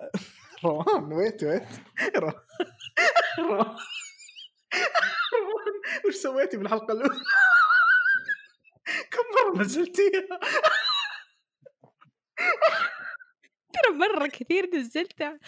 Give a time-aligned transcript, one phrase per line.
[0.64, 1.68] روان wait wait.
[2.16, 3.76] روان.
[6.06, 7.20] وش سويتي بالحلقة الأولى؟
[9.10, 10.40] كم مرة نزلتيها؟
[13.72, 15.38] ترى مرة كثير نزلتها.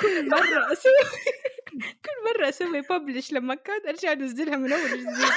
[0.00, 0.92] كل مرة أسوي
[2.04, 5.32] كل مرة أسوي publish لما كان أرجع أنزلها من أول وجديد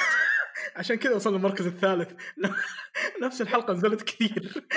[0.75, 2.11] عشان كذا وصلنا المركز الثالث.
[3.21, 4.67] نفس الحلقة نزلت كثير.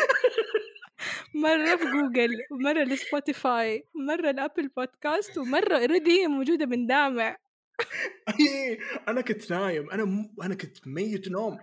[1.43, 7.37] مرة في جوجل ومرة لسبوتيفاي ومرة الأبل بودكاست ومرة already هي موجودة من دامع.
[9.09, 10.35] أنا كنت نايم أنا م...
[10.43, 11.59] أنا كنت ميت نوم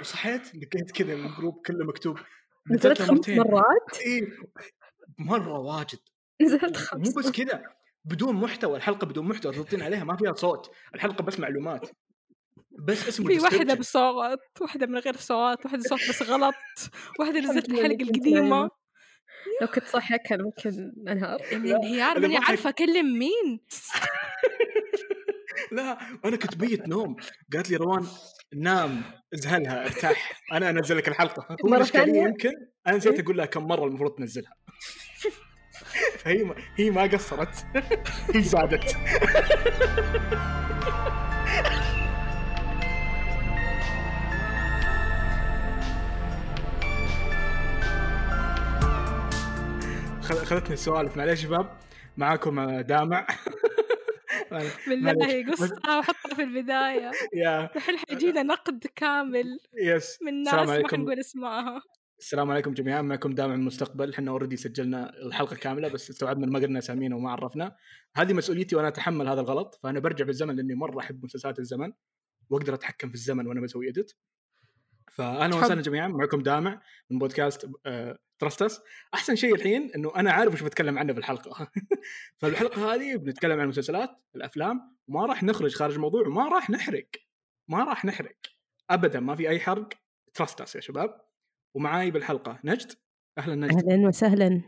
[0.00, 2.18] وصحيت لقيت كذا ال group كله مكتوب.
[2.70, 3.38] نزلت خمس مرتين.
[3.38, 4.28] مرات؟ إيه
[5.18, 5.98] مرة واجد.
[6.42, 7.62] نزلت خمس مو بس كذا
[8.04, 10.70] بدون محتوى الحلقة بدون محتوى تضغطين عليها ما فيها صوت.
[10.94, 11.90] الحلقة بس معلومات.
[12.70, 13.74] بس اسمه في واحدة.
[13.74, 16.54] بصوت واحدة من غير صوت واحدة صوت بس غلط
[17.18, 18.70] واحدة نزلت الحلقة القديمة.
[19.60, 21.40] لو كنت صاحية كان ممكن أنهار.
[21.52, 23.60] الانهيار ماني عارفة أكلم مين.
[25.72, 27.16] لا أنا كنت ميت نوم.
[27.52, 28.06] قالت لي روان
[28.54, 29.02] نام
[29.34, 30.42] ازهلها ارتاح.
[30.52, 31.56] أنا أنزل لك الحلقة.
[31.64, 32.50] هو الاشكاليه ثانية؟ يمكن
[32.86, 34.52] أنا نسيت أقول لها كم مرة المفروض تنزلها.
[36.18, 37.66] فهي ما هي ما قصرت.
[38.34, 38.96] هي زادت.
[50.26, 51.78] خذتني السوالف معليش يا شباب
[52.16, 53.26] معاكم آه، دامع.
[54.88, 55.52] بالله.
[55.52, 57.10] قصها وحطها في البداية.
[57.44, 57.76] يا.
[57.76, 60.88] الحين حيجينا نقد كامل yes من ناس ما.
[60.88, 61.82] حنقول اسمائها
[62.18, 63.02] السلام عليكم جميعا.
[63.02, 64.12] معكم دامع من المستقبل.
[64.12, 67.76] إحنا already سجلنا الحلقة كاملة بس استوعبنا ما قلنا اسامينا وما عرفنا.
[68.16, 71.92] هذه مسؤوليتي وأنا أتحمل هذا الغلط فأنا برجع بالزمن لأني مرة أحب مسلسلات الزمن
[72.50, 74.12] وأقدر أتحكم في الزمن وأنا بسوي edit
[75.12, 75.56] فاهلا.
[75.56, 78.80] وسهلا جميعا معكم دامع من بودكاست آه، trust us
[79.14, 81.70] أحسن شيء الحين إنه أنا عارف وش بتكلم عنه في الحلقة.
[82.38, 87.08] فالحلقة هذه بنتكلم عن المسلسلات الأفلام وما راح نخرج خارج الموضوع وما راح نحرق.
[87.68, 88.36] ما راح نحرق.
[88.90, 89.88] ابدا ما في أي حرق.
[90.34, 91.20] trust us يا شباب.
[91.74, 92.92] ومعاي بالحلقة نجد.
[93.38, 93.88] أهلا نجد.
[93.88, 94.62] أهلا وسهلا.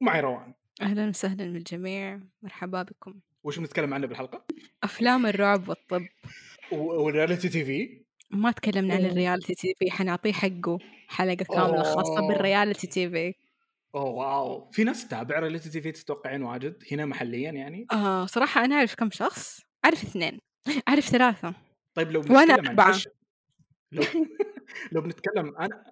[0.00, 0.54] ومعي روان.
[0.82, 3.20] أهلا وسهلا بالجميع مرحبا بكم.
[3.44, 4.44] وش بنتكلم عنه بالحلقة؟
[4.82, 6.06] أفلام الرعب والطب.
[6.72, 8.03] وال reality TV.
[8.34, 9.04] ما تكلمنا عن.
[9.04, 10.78] ال reality TV حنعطيه حقه
[11.08, 12.28] حلقة كاملة خاصة أوه.
[12.28, 13.34] بالرياليتي تي في
[13.94, 18.64] أوه واو في ناس تتابع رياليتي تي في تتوقعين واجد هنا محليا يعني آه صراحة
[18.64, 20.40] أنا أعرف كم شخص أعرف اثنين
[20.88, 21.54] أعرف ثلاثة
[21.94, 22.90] طيب لو وأنا أربعة.
[22.90, 23.08] أش...
[23.92, 24.02] لو
[24.92, 25.84] لو بنتكلم أنا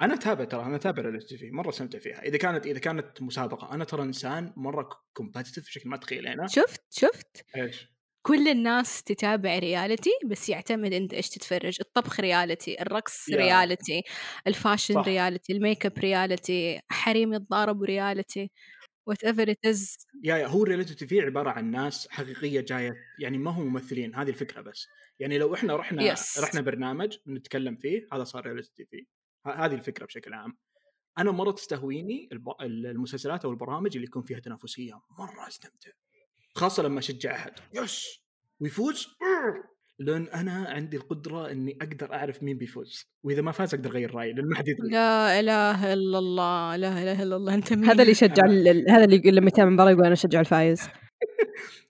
[0.00, 3.74] أنا أتابع ترى أنا أتابع reality TV مرة استمتع فيها إذا كانت إذا كانت مسابقة
[3.74, 7.95] أنا ترى إنسان مرة competitive بشكل ما تتخيل أنا شفت شفت إيش؟
[8.26, 13.36] كل الناس تتابع reality بس يعتمد أنت إيش تتفرج الطبخ reality الرقص يا.
[13.36, 14.02] reality
[14.46, 15.04] ال fashion صح.
[15.06, 18.50] reality ال make up reality حريم يتضاربوا reality
[19.06, 23.50] whatever it is يا هو ال reality TV عبارة عن ناس حقيقية جاية يعني ما
[23.50, 24.86] هم ممثلين هذه الفكرة بس
[25.18, 26.42] يعني لو إحنا رحنا Yes.
[26.42, 29.06] رحنا برنامج نتكلم فيه هذا صار reality TV
[29.46, 30.58] هذه الفكرة بشكل عام
[31.18, 32.48] أنا مرة تستهويني الب...
[32.60, 35.90] المسلسلات أو البرامج اللي يكون فيها تنافسية مرة أستمتع
[36.56, 37.52] خاصة لما أشجع أحد.
[37.74, 38.20] yes.
[38.60, 39.06] ويفوز؟
[39.98, 43.04] لأن أنا عندي القدرة إني أقدر أعرف مين بيفوز.
[43.22, 44.88] وإذا ما فاز أقدر أغير رأيي لأن ما حد يدري.
[44.90, 48.44] لا إله إلا الله لا إله إلا الله أنت مين؟ هذا اللي يشجع
[48.88, 50.82] هذا اللي يقول لما يتابع المباراه يقول أنا أشجع الفايز.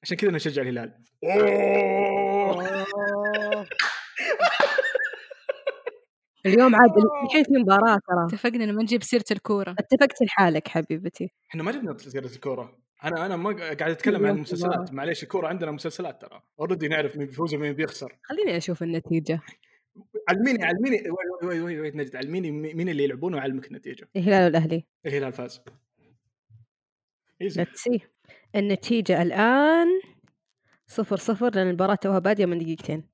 [0.03, 0.95] عشان كذا أنا أشجع الهلال.
[6.47, 6.91] اليوم عاد
[7.25, 8.27] الحين في مباراة ترى.
[8.29, 9.75] اتفقنا ان ما نجيب سيرة الكورة.
[9.79, 11.33] اتفقت لحالك حبيبتي.
[11.51, 12.86] إحنا ما جبنا سيرة الكورة.
[13.05, 14.93] أنا أنا ما قاعد أتكلم عن المسلسلات.
[14.93, 16.43] معليش الكورة عندنا مسلسلات ترى.
[16.61, 18.19] already نعرف مين بيفوز ومين بيخسر.
[18.23, 19.41] خليني أشوف النتيجة.
[20.29, 24.09] علميني علميني wait wait wait wait نجد علميني مين اللي يلعبون واعلمك النتيجة.
[24.17, 24.85] الهلال والأهلي.
[25.07, 25.61] الهلال فاز.
[27.75, 28.01] see
[28.57, 29.87] النتيجة الآن
[30.87, 33.05] صفر صفر لأن المباراة توها باديه من دقيقتين.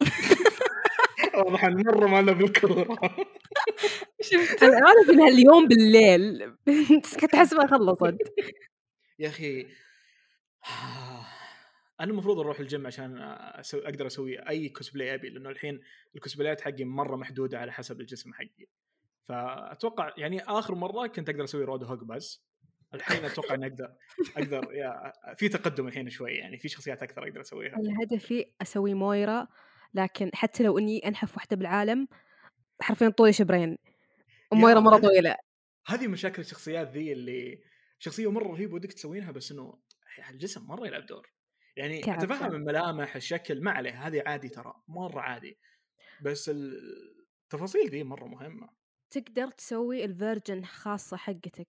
[1.34, 2.98] واضح مرة ما لنا بالكوره
[4.20, 6.56] شفت؟ أنا عارف إنها اليوم بالليل.
[7.02, 8.16] بس كنت احسبها خلصت.
[9.18, 9.66] يا أخي
[12.00, 15.80] أنا المفروض أروح الجيم عشان أسوي أقدر أسوي أي كوسبلاي أبي لأنه الحين
[16.14, 18.66] ال cosplayات حقي مرة محدودة على حسب الجسم حقي.
[19.28, 22.44] فأتوقع يعني آخر مرة كنت أقدر أسوي Roadhog بس.
[22.94, 23.92] الحين أتوقع إني أقدر
[24.36, 27.74] أقدر يا في تقدم الحين شوي يعني في شخصيات أكثر أقدر أسويها.
[27.74, 29.46] أنا هدفي أسوي مويرا
[29.94, 32.08] لكن حتى لو إني أنحف واحدة بالعالم
[32.80, 33.78] حرفيا طولي شبرين.
[34.52, 35.36] ومويرا مرة طويلة.
[35.86, 37.60] هذه مشاكل الشخصيات ذي اللي
[37.98, 39.78] شخصية مرة رهيبة ودك تسوينها بس إنه
[40.30, 41.32] الجسم مرة يلعب دور
[41.76, 42.54] يعني أتفهم.
[42.54, 45.58] الملامح الشكل ما عليه هذه عادي ترى مرة عادي
[46.22, 48.68] بس التفاصيل دي مرة مهمة
[49.10, 51.68] تقدر تسوي ال version خاصة حقتك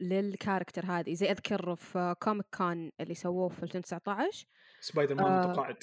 [0.00, 4.46] لل character هذه زي أذكر في Comic Con اللي سووه في 2019
[4.80, 5.48] سبايدر مان آه.
[5.48, 5.76] متقاعد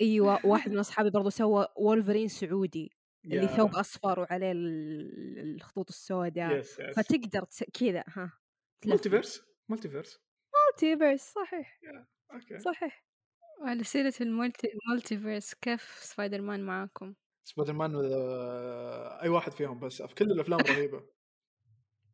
[0.00, 2.92] أيوه واحد من أصحابي برضو سوى وولفرين سعودي
[3.24, 3.48] اللي.
[3.48, 7.44] ثوب أصفر وعليه ال- الخطوط السوداء فتقدر.
[7.80, 8.37] كذا ها
[8.86, 10.20] مالتيفيرس؟ مالتيفيرس؟
[10.54, 11.78] مالتيفيرس صحيح.
[12.32, 12.58] أوكي.
[12.58, 13.04] صحيح.
[13.60, 17.14] وعلى سيرة ال multi multiverse كيف سبايدر مان معاكم؟
[17.44, 21.06] سبايدر مان آه، أي واحد فيهم بس في كل الأفلام رهيبة.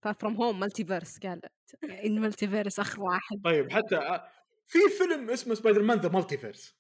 [0.03, 1.41] Far From Home multiverse قال
[1.85, 3.41] ال multiverse اخر واحد.
[3.45, 4.29] طيب حتى آه،
[4.67, 6.77] في فيلم اسمه Spider-Man the multiverse.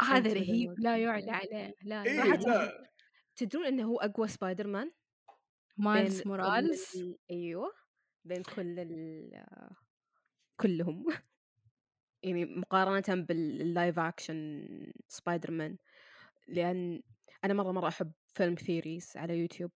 [0.00, 0.74] هذا أنت رهيب.
[0.78, 0.96] لا.
[0.98, 1.74] يعلى عليه.
[1.82, 2.38] لا يعلى.
[2.46, 2.88] لا.
[3.36, 4.92] تدرون إنه هو أقوى Spider-Man
[5.76, 7.72] Miles Morales ال- أيوه.
[8.28, 9.44] بين كل ال...
[10.60, 11.06] كلهم.
[12.22, 14.66] يعني مقارنة بال live
[15.08, 15.76] action Spider-Man
[16.48, 17.02] لأن
[17.44, 19.70] أنا مرة مرة أحب فيلم theories على يوتيوب.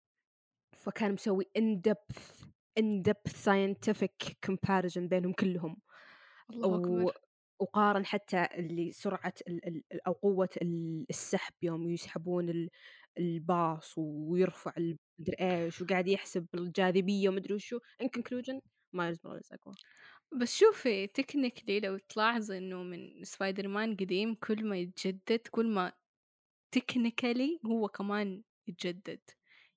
[0.72, 2.46] فكان مسوي in depth
[2.80, 5.76] in depth scientific comparison بينهم كلهم.
[6.50, 6.74] الله و...
[6.74, 7.18] أكبر.
[7.58, 9.68] وقارن حتى اللي سرعة ال...
[9.68, 10.06] ال...
[10.06, 12.70] أو قوة ال- السحب يوم يسحبون ال...
[13.18, 18.60] الباص ويرفع ال- مدري إيش وقاعد يحسب الجاذبية ومدري وشو in conclusion
[18.92, 19.74] Miles Morales أقوى
[20.40, 25.92] بس شوفي technically لو تلاحظي إنه من سبايدر مان قديم كل ما يتجدد كل ما
[26.72, 29.20] technically هو كمان يتجدد.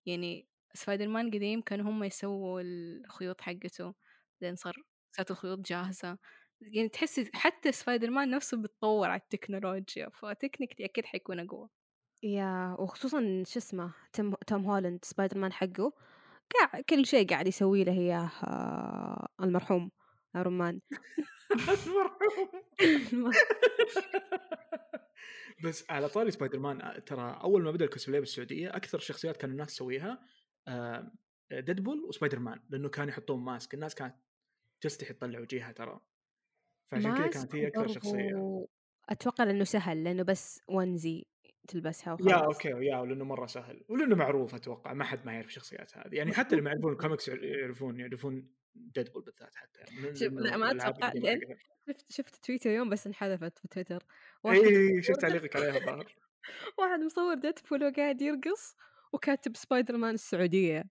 [0.05, 3.93] يعني سبايدر مان قديم كانوا هم يسووا الخيوط حقته
[4.41, 4.75] لين صار
[5.17, 6.17] صارت الخيوط جاهزة.
[6.61, 11.69] يعني تحسي حتى سبايدر مان نفسه بيتطور على التكنولوجيا ف technically أكيد حيكون أقوى.
[12.25, 15.93] يا وخصوصا شو اسمه Tom Tom Holland Spider-Man حقه.
[16.53, 19.91] قاعد كل شيء قاعد يسوي له إياه آه، المرحوم
[20.35, 20.81] Iron Man
[25.63, 29.51] بس على طاري سبايدر مان آه، ترى أول ما بدأ الكوسبلاي بالسعودية أكثر شخصيات كان
[29.51, 30.19] الناس تسويها
[30.67, 31.11] آه،
[31.51, 33.73] ديدبول وسبايدر مان لأنه كانوا يحطون ماسك.
[33.73, 34.15] الناس كانت
[34.81, 35.99] تستحي تطلع وجيهها ترى.
[36.91, 38.65] فعشان كذا كانت هي أكثر شخصية.
[39.09, 41.25] أتوقع لأنه سهل لأنه بس onesie
[41.67, 42.31] تلبسها وخلاص.
[42.31, 46.15] يا أوكي yeah ولأنه مرة سهل ولأنه معروف أتوقع ما حد ما يعرف الشخصيات هذه.
[46.15, 50.71] يعني حتى اللي ما يعرفون الكوميكس يعرفون يعرفون ديدبول بالذات حتى يعني شوف لا ما
[50.71, 51.13] أتوقع
[51.87, 54.03] شفت شفت تويتر يوم بس انحذفت في تويتر
[54.43, 56.15] واحد إي شفت تعليقك عليها الظاهر.
[56.79, 58.75] واحد مصور ديدبول وقاعد يرقص
[59.13, 60.83] وكاتب سبايدر مان السعودية.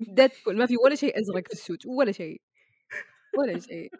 [0.00, 2.42] ديدبول ما في ولا شيء أزرق في ال suit ولا شيء
[3.38, 3.90] ولا شيء.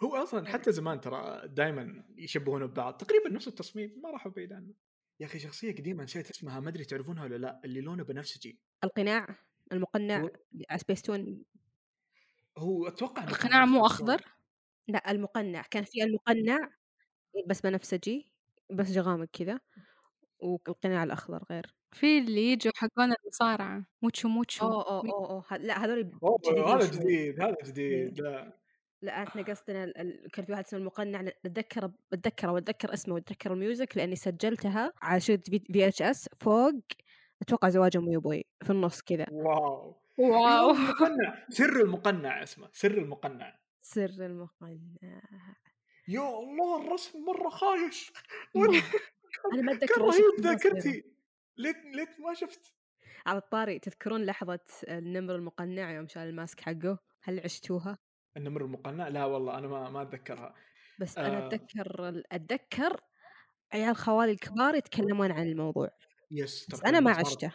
[0.00, 4.74] هو أصلا حتى زمان ترى دائما يشبهونه ببعض تقريبا نفس التصميم ما راحوا بعيد عنه.
[5.20, 9.36] يا أخي شخصية قديمة نسيت اسمها ما أدري تعرفونها ولا لا اللي لونه بنفسجي القناع
[9.72, 10.28] المقنع
[10.70, 11.44] على سبيستون
[12.58, 13.86] هو أتوقع القناع مو.
[13.86, 14.22] أخضر؟
[14.88, 15.62] لا المقنع.
[15.62, 16.70] كان في المقنع
[17.46, 18.30] بس بنفسجي
[18.70, 19.60] بس غامق كذا
[20.40, 21.74] والقناع الأخضر غير.
[21.94, 24.66] في اللي يجوا حقون المصارعة موتشو موتشو.
[24.66, 26.10] أوه أوه أوه أوه لا هذول
[26.66, 26.90] هذا.
[26.90, 28.61] جديد هذا جديد لا.
[29.02, 33.96] لا إحنا قصدنا ال- كان في واحد اسمه المقنع اتذكر اتذكره واتذكر اسمه واتذكر الميوزك
[33.96, 36.72] لاني سجلتها على شريط VHS فوق
[37.42, 39.26] أتوقع زواج امي وابوي في النص كذا.
[39.30, 39.96] wow.
[40.18, 40.70] wow.
[40.76, 43.58] المقنع سر المقنع اسمه سر المقنع.
[43.82, 45.22] سر المقنع.
[46.08, 48.12] يا الله الرسم مرة خايش.
[49.52, 50.40] أنا ما أتذكر رهيب.
[50.40, 51.04] ذاكرتي.
[51.56, 52.74] ليت ليت ما شفت.
[53.26, 57.98] على الطاري تذكرون لحظة النمر المقنع يوم شال الماسك حقه؟ هل عشتوها؟
[58.36, 60.54] النمر المقنع؟ لا والله أنا ما ما أتذكرها.
[61.00, 61.46] بس أنا آه.
[61.48, 63.00] أتذكر ال- أتذكر
[63.72, 65.90] عيال خوالي الكبار يتكلمون عن الموضوع.
[66.30, 67.52] yes بس أنا ما عشته.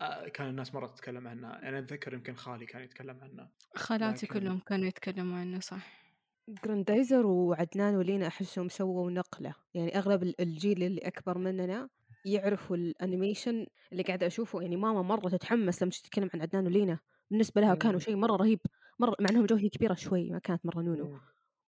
[0.00, 4.40] آه، كان الناس مرة تتكلم عنها أنا أتذكر يمكن خالي كان يتكلم عنها خالاتي لكن-
[4.40, 6.00] كلهم كانوا يتكلموا عنه صح.
[6.48, 9.54] جراندايزر وعدنان ولينا أحسهم سووا نقلة.
[9.74, 11.88] يعني أغلب ال- الجيل اللي أكبر مننا
[12.24, 14.62] يعرفوا ال animation اللي قاعدة أشوفه.
[14.62, 16.98] يعني ماما مرة تتحمس لما تتكلم عن عدنان ولينا.
[17.30, 18.00] بالنسبة لها كانوا مم.
[18.00, 18.60] شيء مرة رهيب.
[19.00, 21.20] مرة مع إنهم جوهي كبيرة شوي ما كانت مرة نونو مم.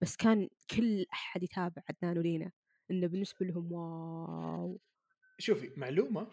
[0.00, 2.52] بس كان كل أحد يتابع عدنان ولينا
[2.90, 4.80] إنه بالنسبة لهم wow
[5.38, 6.28] شوفي معلومة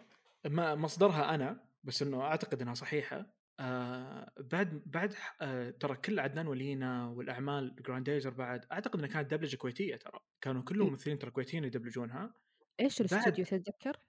[0.45, 3.25] ما مصدرها أنا بس إنه أعتقد إنها صحيحة
[3.59, 9.55] آه بعد بعد آه ترى كل عدنان ولينا والأعمال جراندايزر بعد أعتقد إنها كانت دبلجة
[9.55, 10.89] كويتية ترى كانوا كلهم م.
[10.89, 12.33] ممثلين ترى كويتيين يدبلجونها
[12.79, 13.99] إيش الاستوديو تتذكر؟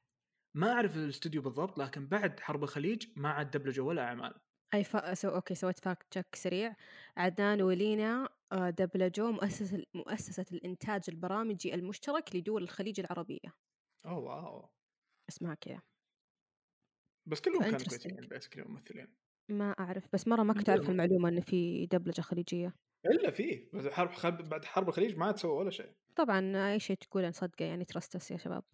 [0.54, 4.34] ما أعرف الاستوديو بالضبط لكن بعد حرب الخليج ما عاد دبلجوا ولا أعمال
[4.74, 5.14] أي فا...
[5.14, 5.28] سو...
[5.28, 6.74] أوكي سويت fact check سريع.
[7.16, 13.54] عدنان ولينا آه، دبلجوا مؤسسة مؤسسة الإنتاج البرامجي المشترك لدول الخليج العربية.
[14.06, 14.68] أوه wow.
[15.28, 15.82] اسمها كذا.
[17.26, 17.78] بس كلهم كانوا.
[17.78, 19.08] كويتيين basically ممثلين.
[19.48, 22.74] ما أعرف بس مرة ما كنت أعرف المعلومة إن في دبلجة خليجية.
[23.06, 24.30] إلا فيه بس حرب خل...
[24.30, 25.92] بعد حرب الخليج ما عاد سووا ولا شيء.
[26.16, 28.64] طبعا أي شيء تقوله نصدقه يعني trust us يا شباب.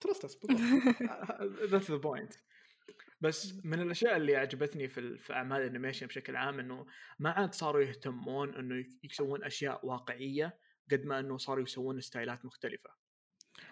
[0.00, 0.38] trust us
[1.70, 2.34] that's the point
[3.24, 6.86] بس من الأشياء اللي عجبتني في, في أعمال ال animation بشكل عام إنه
[7.18, 10.58] ما عاد صاروا يهتمون إنه يسوون أشياء واقعية
[10.92, 12.90] قد ما إنه صاروا يسوون ستايلات مختلفة.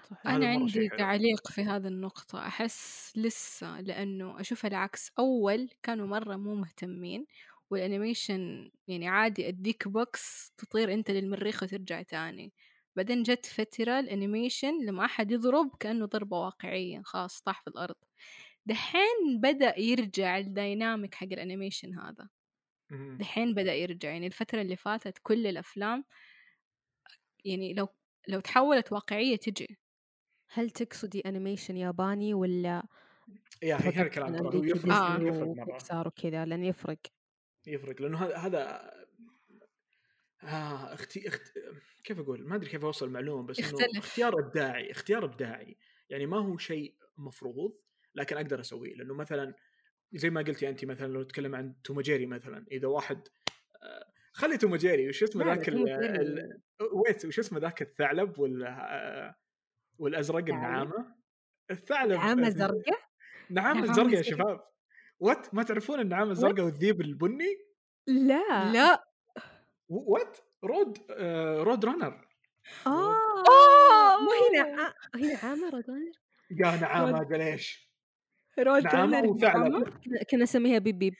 [0.02, 0.26] صح
[0.66, 0.88] شيء عندي.
[0.98, 5.12] تعليق في هذه النقطة أحس لسه لأنه أشوف العكس.
[5.18, 7.26] أول كانوا مرة مو مهتمين
[7.70, 12.52] وال animation يعني عادي أديك بوكس تطير أنت للمريخ وترجع تاني.
[12.96, 17.94] بعدين جت فترة الأنيميشن لما أحد يضرب كأنه ضربة واقعية خلاص طاح في الأرض.
[18.66, 22.28] دحين بدأ يرجع ال dynamic حق ال animation هذا.
[23.20, 26.04] دحين بدأ يرجع يعني الفترة اللي فاتت كل الأفلام
[27.44, 27.88] يعني لو
[28.28, 29.78] لو تحولت واقعية تجي.
[30.48, 32.82] هل تقصدي انيميشن ياباني ولا
[33.62, 35.20] يا أخي هذا الكلام ترى يفرق آه.
[35.20, 36.44] يفرق مرة.
[36.44, 36.98] لأن يفرق.
[37.66, 38.92] يفرق لأنه هذا هذا
[40.42, 41.42] آه أختي اخت
[42.04, 43.98] كيف أقول؟ ما أدري كيف أوصل المعلومة بس إنه.
[43.98, 45.76] اختيار ابداعي اختيار ابداعي
[46.08, 47.78] يعني ما هو شيء مفروض
[48.14, 48.94] لكن أقدر أسويه.
[48.94, 49.54] لأنه مثلا
[50.12, 53.28] زي ما قلتي انت مثلا لو تتكلم عن توماجيري مثلا إذا واحد
[53.82, 56.60] آه، خلي توماجيري وش اسمه ذاك ال-
[56.92, 59.34] ويت وش اسمه ذاك الثعلب وال آه،
[59.98, 61.14] والأزرق النعامه
[61.70, 63.00] الثعلب عامة زرقاء؟
[63.50, 64.44] النعامه نعامة الزرقاء يا زرقاء.
[64.44, 64.60] شباب.
[65.20, 67.56] وات ما تعرفون النعامة الزرقاء والذيب البني؟
[68.06, 68.72] لا.
[68.72, 69.04] لا.
[69.88, 72.28] وات رود آه رود رانر
[72.86, 73.16] آه.
[74.22, 76.12] مو هنا ع- هنا عامة رودانر
[76.50, 77.91] يا نعامة قليش رود
[78.58, 79.88] نعامه رانر وثعلب.
[80.30, 81.14] كنا- نسميها بيب بيب.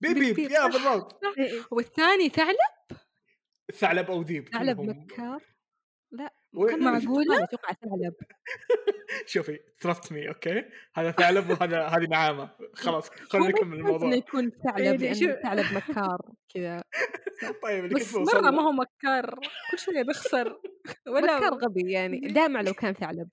[0.00, 0.66] بيب بيب بيب، yeah.
[0.66, 1.20] بالضبط.
[1.38, 2.56] إيه، والثاني ثعلب؟
[3.74, 4.80] ثعلب أو ذيب ثعلب.
[4.80, 5.44] مكار؟
[6.12, 6.32] لا
[6.68, 8.14] كان معقولة؟ أتوقع ثعلب.
[9.26, 12.50] شوفي trust me أوكي؟ هذا ثعلب وهذا هذه نعامة.
[12.74, 14.14] خلاص خلينا نكمل إنه الموضوع.
[14.14, 16.18] يكون ثعلب يعني لأن شو- ثعلب مكار
[16.54, 16.82] كذا.
[17.62, 19.34] طيب بس له- ما هو مكار.
[19.70, 20.60] كل شوية بيخسر.
[21.06, 22.20] ولا مكار غبي يعني.
[22.20, 23.28] دائما لو كان ثعلب.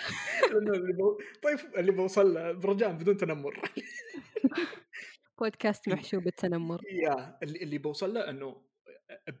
[0.74, 1.18] اللي بو...
[1.42, 3.60] طيب اللي بوصل له برجاء بدون تنمر.
[5.40, 6.80] بودكاست محشو بالتنمر.
[6.90, 8.62] يا اللي, بوصل له إنه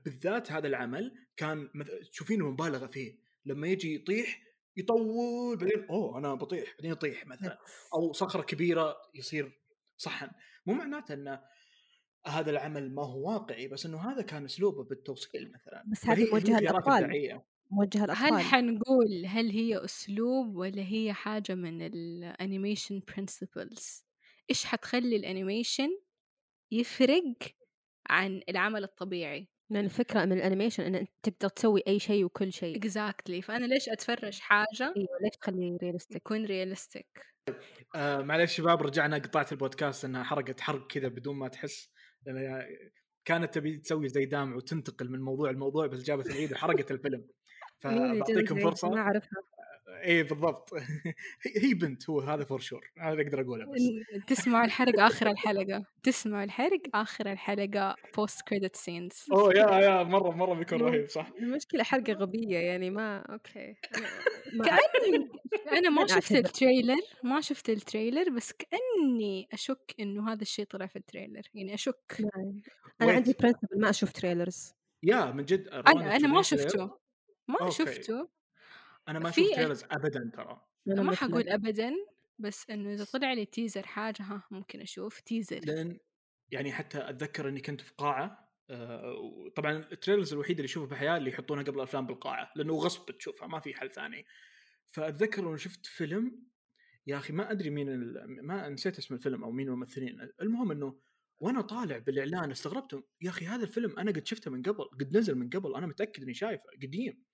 [0.04, 1.90] بالذات هذا العمل كان مث...
[2.12, 3.18] تشوفينه مبالغة فيه.
[3.46, 4.42] لما يجي يطيح
[4.76, 7.58] يطول بعدين أوه أنا بطيح بعدين يطيح مثلا.
[7.94, 9.60] أو صخرة كبيرة يصير
[9.96, 10.30] صحن.
[10.66, 11.38] مو معناته ان
[12.26, 15.84] هذا العمل ما هو واقعي بس إنه هذا كان أسلوبه بالتوصيل مثلا.
[15.86, 16.22] بس هذه
[17.12, 18.32] هي موجهة للأطفال.
[18.32, 24.04] هل حنقول هل هي أسلوب ولا هي حاجة من ال animation principles
[24.50, 25.88] إيش حتخلي ال animation
[26.72, 27.36] يفرق
[28.10, 32.52] عن العمل الطبيعي؟ لأن الفكرة من ال animation إن أنت تقدر تسوي أي شيء وكل
[32.52, 32.80] شيء.
[32.80, 33.40] Exactly.
[33.40, 37.26] فأنا ليش أتفرج حاجة إيوه ليش تخليه realistic تكون realistic
[37.94, 41.90] آه معلش شباب رجعنا قطعت البودكاست إنها حرقت حرق كذا بدون ما تحس.
[42.26, 42.66] لأن
[43.24, 47.28] كانت تبي تسوي زي دامع وتنتقل من موضوع لموضوع بس جابت العيد وحرقت الفيلم.
[47.80, 48.88] فبعطيكم فرصة.
[48.90, 49.42] ما أعرفها.
[50.04, 50.70] اي بالضبط.
[51.62, 53.80] هي بنت هو هذا for sure هذا أقدر أقوله بس.
[54.26, 55.84] تسمع الحرق آخر الحلقة.
[56.02, 59.32] تسمع الحرق آخر الحلقة post credit scenes.
[59.32, 63.74] أوه يا يا مرة مرة بيكون رهيب صح؟ المشكلة حلقه غبية يعني ما أوكي.
[64.54, 65.28] ما كأني
[65.78, 66.32] أنا ما شفت.
[66.32, 71.01] ال trailer ما شفت ال trailer بس كأني أشك إنه هذا الشيء طلع في ال
[71.01, 71.42] trailer.
[71.54, 72.16] يعني أشك.
[72.20, 72.60] ما-
[73.02, 73.34] أنا عندي.
[73.40, 76.99] principle ما أشوف trailers يا من جد أنا أنا ما شفته.
[77.50, 77.74] ما okay.
[77.74, 78.28] شفته
[79.08, 80.66] أنا ما أشوف trailers ابدا ترى.
[80.88, 81.14] أنا ما.
[81.14, 81.92] حقول أبدا
[82.38, 85.98] بس إنه إذا طلع لي teaser حاجة ها ممكن أشوف teaser لأن
[86.50, 91.16] يعني حتى أتذكر إني كنت في قاعة آه، طبعا ال trailers الوحيد اللي اشوفه بحياتي
[91.16, 94.26] اللي يحطونها قبل الأفلام بالقاعة لأنه غصب تشوفها ما في حل ثاني.
[94.90, 96.42] فأتذكر إنه شفت فيلم
[97.06, 98.46] يا أخي ما أدري مين ال...
[98.46, 100.30] ما نسيت اسم الفيلم أو مين الممثلين.
[100.42, 101.00] المهم إنه
[101.40, 105.34] وأنا طالع بالإعلان استغربت يا أخي هذا الفيلم أنا قد شفته من قبل قد نزل
[105.34, 107.24] من قبل أنا متأكد إني شايفه قديم.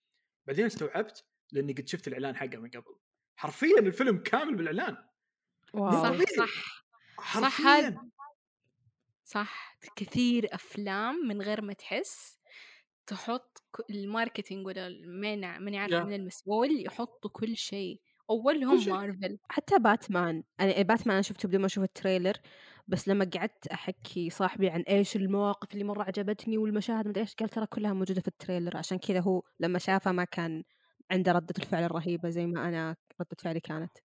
[0.47, 2.97] بعدين استوعبت لأني قد شفت الإعلان حقه من قبل
[3.37, 4.97] حرفيا الفيلم كامل بالإعلان
[5.75, 6.27] wow صح.
[6.37, 6.85] صح
[7.19, 8.11] حرفيا هذا.
[9.25, 12.39] صح كثير أفلام من غير ما تحس
[13.07, 16.07] تحط ال marketing ولا المانع من يعرف.
[16.07, 18.01] من المسؤول يحطوا كل شيء
[18.79, 18.93] شيء.
[18.93, 19.39] مارفل.
[19.49, 22.37] حتى باتمان أنا باتمان أنا شفته بدون ما أشوف ال trailer
[22.89, 27.49] بس لما قعدت أحكي صاحبي عن إيش المواقف اللي مرة عجبتني والمشاهد مدري إيش قال
[27.49, 30.65] ترى كلها موجودة في ال trailer عشان كذا هو لما شافها ما كان
[31.11, 33.99] عنده ردة الفعل الرهيبة زي ما أنا ردة فعلي كانت.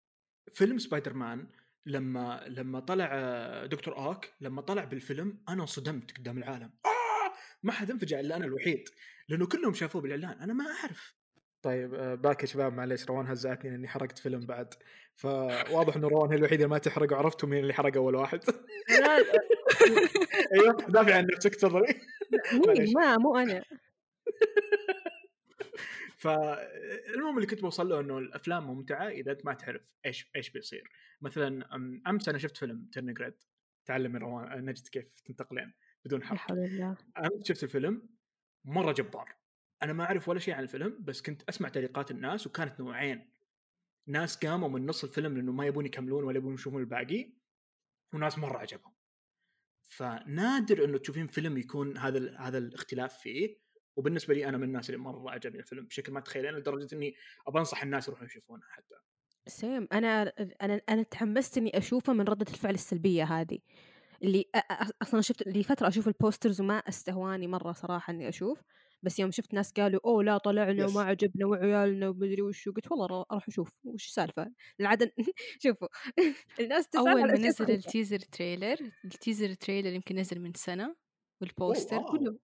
[0.55, 1.49] فيلم سبايدر مان
[1.87, 6.71] لما لما طلع دكتور اوك لما طلع بالفيلم أنا صدمت قدام العالم.
[6.87, 7.33] آه!
[7.63, 8.89] ما حد انفجع إلا أنا الوحيد
[9.29, 11.20] لأنه كلهم شافوه بالإعلان أنا ما أعرف.
[11.63, 14.75] طيب آه، back يا شباب معليش روان هزأتني اني حرقت فيلم بعد.
[15.17, 18.41] فواضح انه روان هي الوحيدة اللي ما تحرق وعرفتوا مين اللي حرق أول واحد.
[20.55, 22.01] أيوه دافع عن نفسك تفضلي.
[22.95, 23.65] ما مو أنا.
[26.17, 30.91] فالمهم اللي كنت بوصل له إنه الأفلام ممتعة إذا أنت ما تعرف إيش إيش بيصير.
[31.21, 31.75] مثلا
[32.07, 33.35] أمس أنا شفت فيلم ترنجريد
[33.87, 35.73] تعلم من روان نجد كيف تنتقلين
[36.05, 36.39] بدون حرق.
[37.19, 38.09] أمس شفت الفيلم
[38.65, 39.40] مرة جبار.
[39.83, 43.31] أنا ما أعرف ولا شيء عن الفيلم بس كنت أسمع تعليقات الناس وكانت نوعين.
[44.07, 47.33] ناس قاموا من نص الفيلم لأنه ما يبون يكملون ولا يبون يشوفون الباقي
[48.15, 48.93] وناس مرة عجبهم.
[49.83, 53.71] فنادر إنه تشوفين فيلم يكون هذا هذا الاختلاف فيه.
[53.97, 57.15] وبالنسبة لي أنا من الناس اللي مرة عجبني الفيلم بشكل ما تتخيلين لدرجة إني
[57.47, 58.95] ابى أنصح الناس يروحون يشوفونه حتى.
[59.47, 59.89] same.
[59.93, 60.33] أنا
[60.63, 63.59] أنا أنا تحمست إني أشوفه من ردة الفعل السلبية هذه.
[64.23, 64.45] اللي
[65.03, 68.63] أصلا شفت لي فتره أشوف ال posters وما استهواني مرة صراحة إني أشوف.
[69.03, 70.87] بس يوم شفت ناس قالوا أوه لا طلعنا.
[70.87, 75.15] وما عجبنا وعيالنا ومدري وش قلت والله را- أروح أشوف وش السالفة العاده
[75.63, 75.89] شوفوا
[76.61, 77.71] الناس تسأل أول ما نزل.
[77.71, 80.97] ال teaser trailer ال teaser trailer يمكن نزل من سنة
[81.41, 82.03] وال poster.
[82.11, 82.39] كله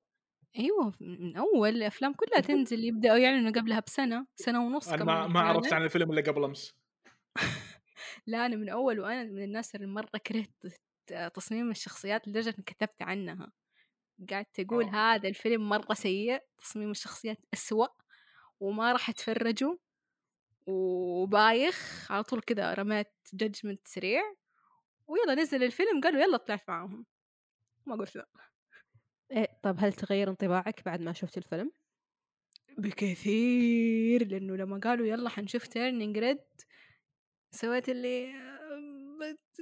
[0.58, 5.26] أيوه من أول الأفلام كلها تنزل يبدأوا يعلنوا قبلها بسنة سنة ونص أنا كمان ما,
[5.26, 5.72] ما عرفت.
[5.72, 6.74] عن الفيلم إلا قبل أمس
[8.26, 10.50] لا أنا من أول وأنا من الناس اللي مرة كرهت
[11.34, 13.52] تصميم الشخصيات لدرجة إني كتبت عنها
[14.30, 15.14] قعدت أقول آه.
[15.14, 17.86] هذا الفيلم مرة سيء تصميم الشخصيات أسوأ
[18.60, 19.76] وما راح اتفرجوا
[20.66, 24.22] وبايخ على طول كذا رميت judgment سريع
[25.06, 27.06] ويلا نزل الفيلم قالوا يلا طلعت معاهم
[27.86, 28.28] ما قلت لا
[29.30, 31.72] إيه طب هل تغير انطباعك بعد ما شفت الفيلم؟
[32.78, 36.38] بكثير لأنه لما قالوا يلا حنشوف Turning Red
[37.50, 38.32] سويت اللي
[39.20, 39.60] بت...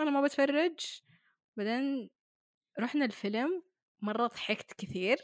[0.00, 1.02] أنا ما بتفرج
[1.56, 2.10] بعدين
[2.80, 3.62] رحنا الفيلم
[4.00, 5.18] مرة ضحكت كثير.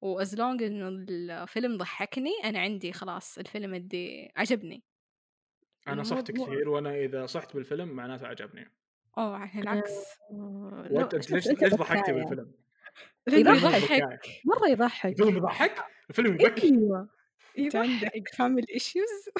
[0.00, 4.82] و as long انه الفيلم ضحكني أنا عندي خلاص الفيلم ادي عجبني.
[5.88, 8.72] أنا صحت كثير وأنا إذا صحت بالفيلم معناته عجبني.
[9.18, 9.92] أوه على العكس.
[10.30, 12.12] وأنت أنت ليش ليش ضحكتي.
[12.12, 12.52] بالفيلم؟
[13.28, 14.18] الفيلم يضحك.
[14.44, 15.10] مرة يضحك.
[15.10, 17.08] الفيلم يضحك؟ الفيلم يبكي أيوه.
[17.58, 19.30] انت عندك family issues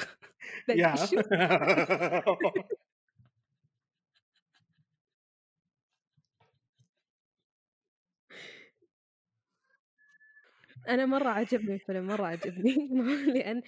[10.87, 12.75] أنا مرة عجبني الفيلم مرة عجبني.
[13.35, 13.61] لأن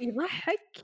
[0.00, 0.76] يضحك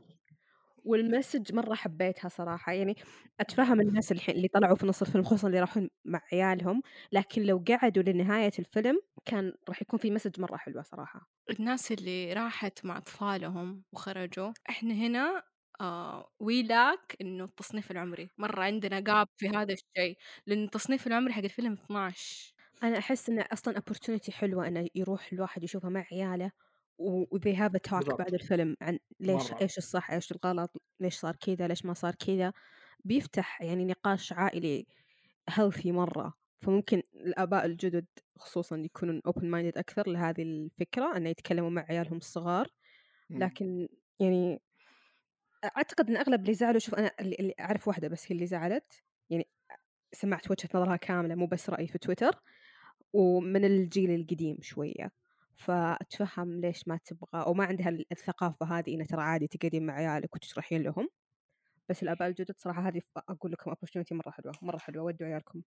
[0.85, 2.73] وال message مرة حبيتها صراحة.
[2.73, 2.97] يعني
[3.41, 7.65] أتفهم الناس الحين اللي طلعوا في نص الفيلم خصوصا اللي راحوا مع عيالهم لكن لو
[7.69, 11.29] قعدوا لنهاية الفيلم كان راح يكون في message مرة حلوة صراحة.
[11.51, 15.43] الناس اللي راحت مع أطفالهم وخرجوا إحنا هنا
[15.81, 18.31] آه we lack إنه التصنيف العمري.
[18.39, 23.45] مرة عندنا gap في هذا الشيء لأن التصنيف العمري حق الفيلم 12 أنا أحس إنه
[23.53, 26.53] أصلا opportunity حلوة إنه يروح الواحد يشوفها مع عياله
[26.99, 28.19] و they have a talk بالضبط.
[28.19, 29.63] بعد الفيلم عن ليش مرة.
[29.63, 32.53] إيش الصح إيش الغلط ليش صار كذا ليش ما صار كذا.
[33.05, 34.87] بيفتح يعني نقاش عائلي
[35.51, 36.35] healthy مرة.
[36.61, 38.07] فممكن الآباء الجدد
[38.39, 42.69] خصوصا يكونون open minded أكثر لهذه الفكرة أنه يتكلموا مع عيالهم الصغار.
[43.31, 43.89] لكن
[44.21, 44.61] يعني
[45.65, 49.49] أعتقد أن أغلب اللي زعلوا شوف أنا اللي, أعرف واحدة بس هي اللي زعلت يعني
[50.13, 52.43] سمعت وجهة نظرها كاملة مو بس رأي في تويتر.
[53.13, 55.13] ومن الجيل القديم شوية.
[55.57, 60.35] فأتفهم ليش ما تبغى أو ما عندها الثقافة هذه إنه ترى عادي تقعدين مع عيالك
[60.35, 61.09] وتشرحين لهم.
[61.89, 65.63] بس الآباء الجدد صراحة هذه أقول لكم opportunity مرة حلوة مرة حلوة ودوا عيالكم.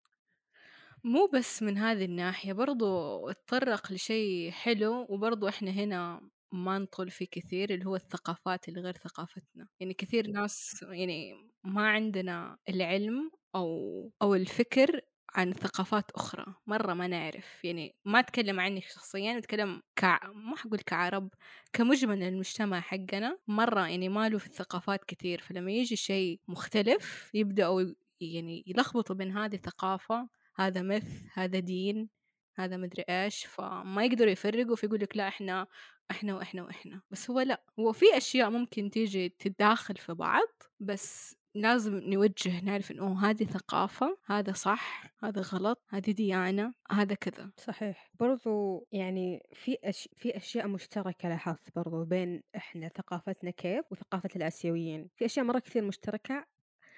[1.04, 2.86] مو بس من هذه الناحية برضو
[3.30, 8.94] اتطرق لشيء حلو وبرضو إحنا هنا ما نطول فيه كثير اللي هو الثقافات اللي غير
[8.94, 9.68] ثقافتنا.
[9.80, 15.02] يعني كثير ناس يعني ما عندنا العلم أو أو الفكر
[15.34, 17.66] عن ثقافات أخرى مرة ما نعرف.
[17.66, 20.20] يعني ما أتكلم عني شخصيا أتكلم كع...
[20.34, 21.30] ما حقول كعرب
[21.74, 23.38] كمجمل المجتمع حقنا.
[23.48, 25.42] مرة يعني ما له في الثقافات كثير.
[25.42, 32.10] فلما يجي شيء مختلف يبدأوا يعني يلخبطوا بين هذه ثقافة هذا مث هذا دين
[32.56, 33.46] هذا مدري إيش.
[33.46, 35.68] فما يقدروا يفرقوا فيقول لك لا إحنا
[36.12, 37.02] إحنا وإحنا وإحنا.
[37.12, 37.64] بس هو لا.
[37.80, 40.48] هو في أشياء ممكن تيجي تتداخل في بعض
[40.80, 47.52] بس لازم نوجه نعرف إنه هذه ثقافة هذا صح هذا غلط هذه ديانة هذا كذا.
[47.58, 48.12] صحيح.
[48.20, 50.10] برضو يعني في أش...
[50.16, 55.10] في أشياء مشتركة لاحظت برضو بين إحنا ثقافتنا كيف وثقافة الآسيويين.
[55.16, 56.46] في أشياء مرة كثير مشتركة.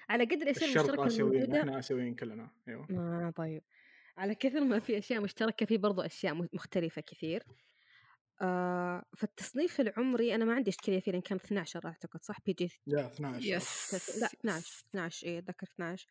[0.09, 2.49] على قدر الأشياء الشرق المشتركة اسيويين الموجودة إحنا آسيويين كلنا.
[2.67, 2.87] أيوه.
[2.91, 3.61] آه طيب.
[4.17, 7.43] على كثر ما في أشياء مشتركة في برضو أشياء م- مختلفة كثير.
[8.41, 13.05] آه فالتصنيف العمري أنا ما عندي إشكالية فيه لأن كان 12 أعتقد صح؟ PG يا
[13.07, 16.07] 12 yes لا 12 12 إيه أتذكر 12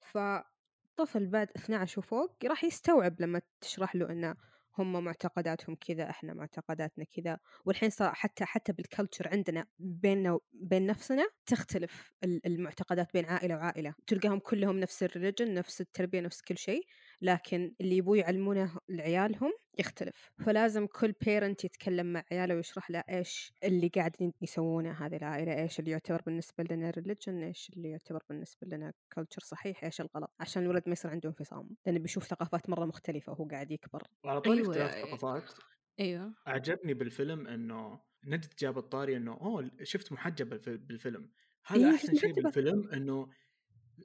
[0.00, 4.34] فطفل بعد 12 وفوق راح يستوعب لما تشرح له إنه
[4.78, 7.38] هم معتقداتهم كذا إحنا معتقداتنا كذا.
[7.64, 13.54] والحين صار حتى حتى بال culture عندنا بيننا وبين نفسنا تختلف ال- المعتقدات بين عائلة
[13.56, 13.94] وعائلة.
[14.06, 16.82] تلقاهم كلهم نفس ال religion نفس التربية نفس كل شيء.
[17.22, 20.30] لكن اللي يبوا يعلمونه لعيالهم يختلف.
[20.46, 25.80] فلازم كل parent يتكلم مع عياله ويشرح له إيش اللي قاعدين يسوونه هذه العائلة إيش
[25.80, 30.30] اللي يعتبر بالنسبة لنا religion إيش اللي يعتبر بالنسبة لنا culture صحيح إيش الغلط.
[30.40, 31.68] عشان الولد ما يصير عنده انفصام.
[31.86, 34.02] لأنه بيشوف ثقافات مرة مختلفة وهو قاعد يكبر.
[34.24, 35.04] وعلى طول أيوة، اختلاف أيوة.
[35.04, 35.52] الثقافات
[36.00, 36.34] أيوه.
[36.46, 41.30] عجبني بالفيلم إنه نجد جاب الطاري إنه أوه شفت محجب بالف- بالفيلم.
[41.66, 42.32] هذا إيه، أحسن شيء.
[42.32, 43.28] بالفيلم إنه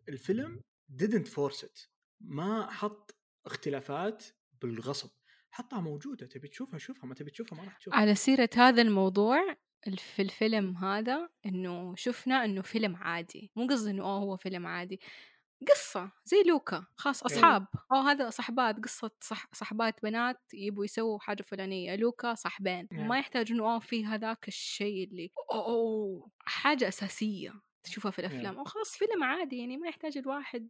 [0.10, 0.62] الفيلم
[1.02, 1.93] didn't force it.
[2.24, 4.24] ما حط اختلافات
[4.62, 5.10] بالغصب.
[5.52, 8.00] حطها موجودة تبي تشوفها شوفها ما تبي تشوفها ما راح تشوفها.
[8.00, 9.56] على سيرة هذا الموضوع
[9.98, 13.52] في الفيلم هذا إنه شفنا إنه فيلم عادي.
[13.56, 15.00] مو قصدي إنه آه هو فيلم عادي.
[15.72, 17.38] قصة زي لوكا خاص إيه.
[17.38, 17.68] أصحاب.
[17.92, 21.96] آه هذا صحبات قصة صح صحبات بنات يبوا يسووا حاجة فلانية.
[21.96, 22.88] لوكا صاحبين.
[22.92, 23.04] إيه.
[23.04, 28.54] ما يحتاج انه آه في هذاك الشيء اللي أوه, أوه حاجة أساسية تشوفها في الأفلام
[28.54, 28.60] إيه.
[28.60, 30.70] أو خلاص فيلم عادي يعني ما يحتاج الواحد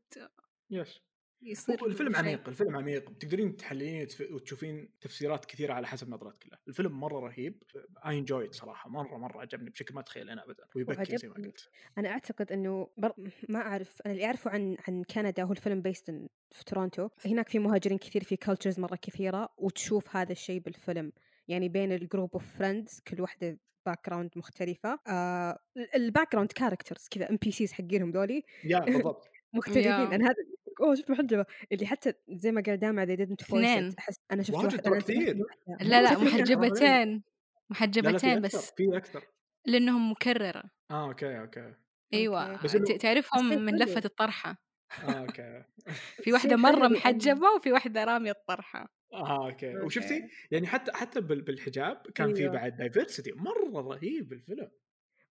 [0.69, 0.99] yes.
[1.43, 2.19] يصير الفيلم شيء.
[2.19, 7.63] عميق الفيلم عميق بتقدرين تحللين وتشوفين تفسيرات كثيرة على حسب نظرتك له الفيلم مرة رهيب
[8.05, 11.33] I enjoyed صراحة مرة مرة عجبني بشكل ما اتخيل أنا ابدا ويبكي زي ما.
[11.33, 11.69] قلت.
[11.97, 13.13] أنا أعتقد إنه بر...
[13.49, 16.11] ما أعرف أنا اللي اعرفه عن عن كندا هو الفيلم بيست
[16.51, 17.09] في تورونتو.
[17.25, 21.11] هناك في مهاجرين كثير في cultures مرة كثيرة وتشوف هذا الشيء بالفيلم.
[21.47, 24.99] يعني بين ال group of friends كل واحدة background مختلفة.
[25.07, 25.59] آه
[25.95, 28.43] ال background characters كذا NPCs حقينهم ذولي.
[28.63, 29.29] yeah بالضبط.
[29.53, 30.15] مختلفين yeah.
[30.15, 30.35] أنا هذا.
[30.83, 33.91] أوه شوف محجبه اللي حتى زي ما قال دامع they didn't force اثنين.
[33.91, 35.35] it احس أنا شفت واحدة انتبهت كثير.
[35.81, 36.23] لا لا شفت.
[36.23, 37.23] محجبتين.
[37.69, 38.71] محجبتين بس.
[38.77, 39.23] في أكثر
[39.65, 40.63] لأنهم مكررة.
[40.91, 41.73] آه okay okay
[42.13, 42.63] أيوة.
[42.63, 43.77] بس إنه- ت- تعرفهم من حلو.
[43.83, 44.55] لفة الطرحة.
[45.03, 45.63] آه okay.
[46.23, 48.93] في واحدة شيء مرة حلو لأن- محجبة وفي واحدة رامية الطرحة.
[49.13, 49.77] آه okay.
[49.77, 52.53] وشفتي؟ يعني حتى حتى بال- بالحجاب كان في أيوة.
[52.53, 54.71] بعد diversity مرة رهيب الفيلم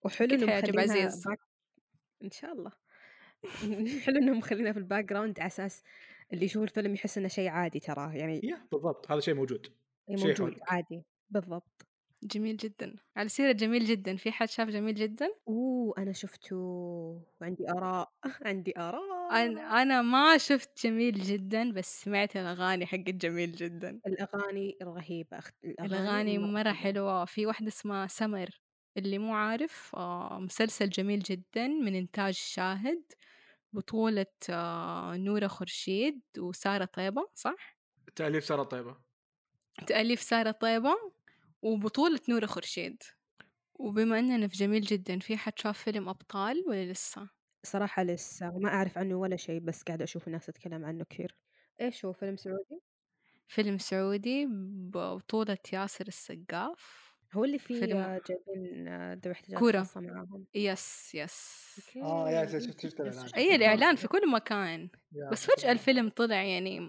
[0.05, 1.25] وحلو مخلينها عزيز.
[2.25, 2.73] إن شاء الله.
[4.05, 5.83] حلو إنهم مخلينها في ال background على أساس
[6.33, 9.67] اللي يشوف الفيلم يحس إنه شيء عادي ترى يعني yeah بالضبط هذا شيء موجود
[10.09, 10.59] شيء موجود حولك.
[10.69, 11.87] عادي بالضبط.
[12.23, 12.97] جميل جدا.
[13.17, 16.57] على سيرة جميل جدا في حد شاف جميل جدا؟ أوه أنا شفته
[17.41, 19.03] وعندي آراء عندي آراء.
[19.43, 24.01] أنا, أنا ما شفت جميل جدا بس سمعت الأغاني حقت جميل جدا.
[24.07, 25.55] الأغاني رهيبة أخت...
[25.65, 27.25] الأغاني مرة حلوة.
[27.25, 28.49] في واحدة اسمها سمر
[28.97, 33.03] اللي مو عارف آه، مسلسل جميل جدا من إنتاج شاهد.
[33.73, 37.79] بطولة آه، نورة خورشيد وسارة طيبة صح؟
[38.17, 38.97] تأليف سارة طيبة.
[39.87, 40.95] تأليف سارة طيبة
[41.63, 43.03] وبطولة نورة خورشيد.
[43.75, 47.29] وبما أننا في جميل جدا في حد شاف فيلم أبطال ولا لسه؟
[47.67, 51.37] صراحة لسه ما أعرف عنه ولا شيء بس قاعدة أشوف الناس تتكلم عنه كثير.
[51.81, 52.83] إيش هو فيلم سعودي؟
[53.49, 57.02] فيلم سعودي ببطولة ياسر السقاف.
[57.35, 59.87] هو اللي فيه فيلم- آه، جايبين آه، ذوي احتياجات كورة.
[59.97, 61.63] معاهم yes yes
[61.97, 62.61] آه، yeah okay.
[62.61, 63.27] شفت- شفت الإعلان.
[63.37, 65.47] أي الإعلان في كل مكان yeah بس.
[65.47, 66.81] فجأة الفيلم طلع يعني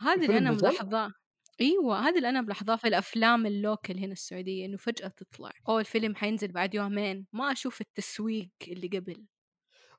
[0.00, 1.12] هذا اللي نزل؟ ملاحظاه
[1.60, 6.14] أيوة هذا اللي أنا ملاحظاه في الأفلام اللوكل هنا السعودية إنه فجأة تطلع أو الفيلم
[6.14, 9.24] حينزل بعد يومين ما أشوف التسويق اللي قبل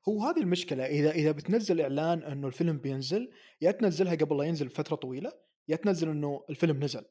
[0.08, 4.66] هو هذه المشكلة إذا إذا بتنزل إعلان إنه الفيلم بينزل يا تنزلها قبل لا ينزل
[4.68, 5.32] بفتره طويلة
[5.68, 7.04] يا تنزل إنه الفيلم نزل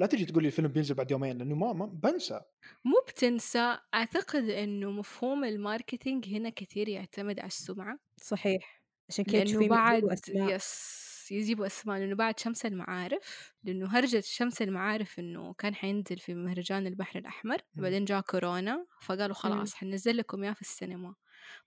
[0.00, 2.40] لا تجي تقول لي الفيلم بينزل بعد يومين لأنه ما, ما بنسى.
[2.84, 7.98] مو بتنسى أعتقد إنه مفهوم الماركتينج هنا كثير يعتمد على السمعة.
[8.22, 8.82] صحيح.
[9.08, 10.54] عشان كذا تشوفين بعد يجيبوا أسماء.
[10.54, 16.34] yes يجيبوا أسماء لأنه بعد شمس المعارف لأنه هرجة شمس المعارف إنه كان حينزل في
[16.34, 17.82] مهرجان البحر الأحمر مم.
[17.82, 21.14] بعدين جاء كورونا فقالوا خلاص حننزل لكم إياه في السينما.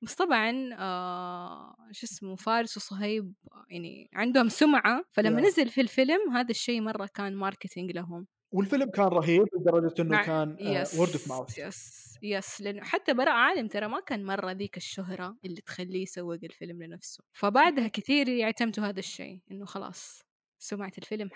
[0.02, 3.34] بس طبعا آه شو اسمه فارس وصهيب
[3.70, 5.48] يعني عندهم سمعة فلما yeah.
[5.48, 8.28] نزل في الفيلم هذا الشيء مرة كان marketing لهم.
[8.52, 11.58] والفيلم كان رهيب لدرجة إنه مع- كان yes word of mouth.
[11.58, 16.38] yes yes لأنه حتى براء عالم ترى ما كان مرة ذيك الشهرة اللي تخليه يسوق
[16.44, 17.24] الفيلم لنفسه.
[17.34, 20.22] فبعدها كثير يعتمدوا هذا الشيء إنه خلاص
[20.60, 21.30] سمعة الفيلم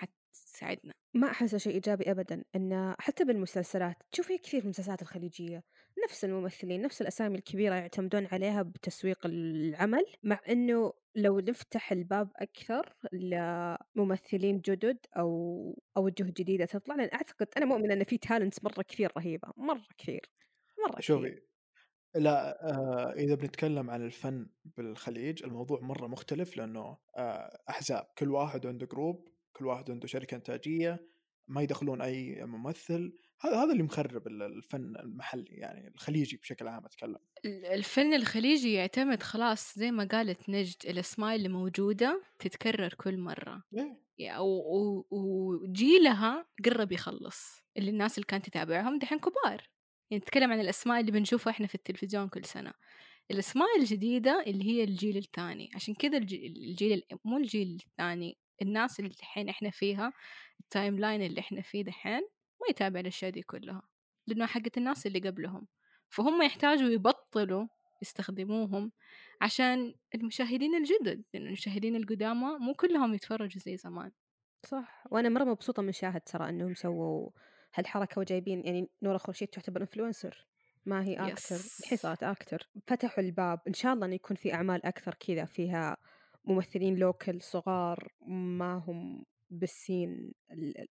[0.57, 5.63] حتساعدنا ما أحسه شيء إيجابي أبدا إن حتى بالمسلسلات تشوفي كثير في المسلسلات الخليجية
[6.03, 12.95] نفس الممثلين نفس الأسامي الكبيرة يعتمدون عليها بتسويق العمل مع إنه لو نفتح الباب أكثر
[13.13, 19.11] لممثلين جدد أو أوجه جديدة تطلع لأن أعتقد أنا مؤمنة إن في talents مرة كثير
[19.17, 20.21] رهيبة مرة كثير
[20.85, 21.01] مرة كثير.
[21.01, 21.41] شوفي
[22.15, 28.65] لا آه إذا بنتكلم عن الفن بالخليج الموضوع مرة مختلف لأنه آه أحزاب كل واحد
[28.65, 31.07] عنده group كل واحد عنده شركة إنتاجية
[31.47, 36.85] ما يدخلون أي ممثل هذا هذا اللي مخرب ال- الفن المحلي يعني الخليجي بشكل عام
[36.85, 37.17] أتكلم.
[37.45, 43.63] ال- الفن الخليجي يعتمد خلاص زي ما قالت نجد الأسماء اللي موجوده تتكرر كل مرة.
[43.77, 44.07] إيه.
[45.11, 49.69] وجيلها قرب يخلص اللي الناس اللي كانت تتابعهم دحين كبار.
[50.11, 52.73] يعني نتكلم عن الأسماء اللي بنشوفها إحنا في التلفزيون كل سنة.
[53.31, 58.99] الأسماء الجديدة اللي هي الجيل الثاني عشان كذا الج- الجيل ال- مو الجيل الثاني الناس
[58.99, 60.13] اللي الحين إحنا فيها
[60.59, 62.21] ال timeline اللي إحنا فيه دحين
[62.61, 63.81] ما يتابع الأشياء دي كلها
[64.27, 65.67] لأنه حقت الناس اللي قبلهم.
[66.09, 67.67] فهم يحتاجوا يبطلوا
[68.01, 68.91] يستخدموهم
[69.41, 74.11] عشان المشاهدين الجدد لأن المشاهدين القدامى مو كلهم يتفرجوا زي زمان.
[74.65, 77.29] صح وأنا مرة مبسوطة من شاهد ترى إنهم سووا
[77.75, 80.47] هالحركة وجايبين يعني نورا خورشيد تعتبر influencer
[80.85, 81.55] ما هي أكتر.
[81.79, 85.97] الحين صارت أكتر فتحوا الباب إن شاء الله إنه يكون في أعمال أكثر كذا فيها
[86.47, 90.33] ممثلين local صغار ما هم بال scene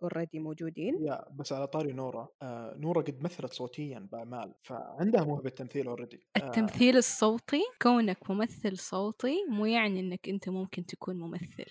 [0.03, 1.05] already موجودين.
[1.05, 2.27] yeah بس على طاري نورا.
[2.41, 6.39] آه نورا قد مثلت صوتيا باعمال فعندها موهبة تمثيل already آه.
[6.39, 11.65] التمثيل الصوتي كونك ممثل صوتي مو يعني إنك أنت ممكن تكون ممثل.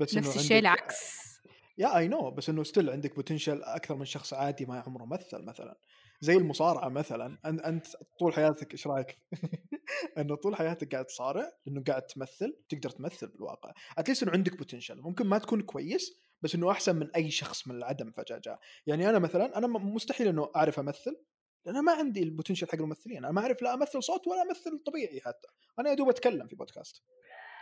[0.00, 1.30] بس نفس الشيء العكس.
[1.78, 5.44] yeah I know بس إنه still عندك potential أكثر من شخص عادي ما عمره مثل
[5.44, 5.78] مثلا.
[6.20, 7.86] زي المصارعة مثلا انت أنت
[8.18, 9.18] طول حياتك إيش رأيك؟
[10.18, 13.72] أنه طول حياتك قاعد تصارع لأنه قاعد تمثل تقدر تمثل بالواقع.
[13.98, 17.68] at least إنه عندك potential ممكن ما تكون كويس بس إنه أحسن من أي شخص
[17.68, 18.58] من العدم فجأة جاء.
[18.86, 21.16] يعني أنا مثلا أنا مستحيل إنه أعرف أمثل
[21.64, 23.18] لأن أنا ما عندي ال potential حق الممثلين.
[23.18, 25.48] أنا ما أعرف لا أمثل صوت ولا أمثل طبيعي حتى.
[25.78, 27.02] أنا يا دوب أتكلم في بودكاست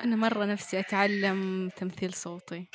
[0.00, 2.68] أنا مرة نفسي أتعلم تمثيل صوتي.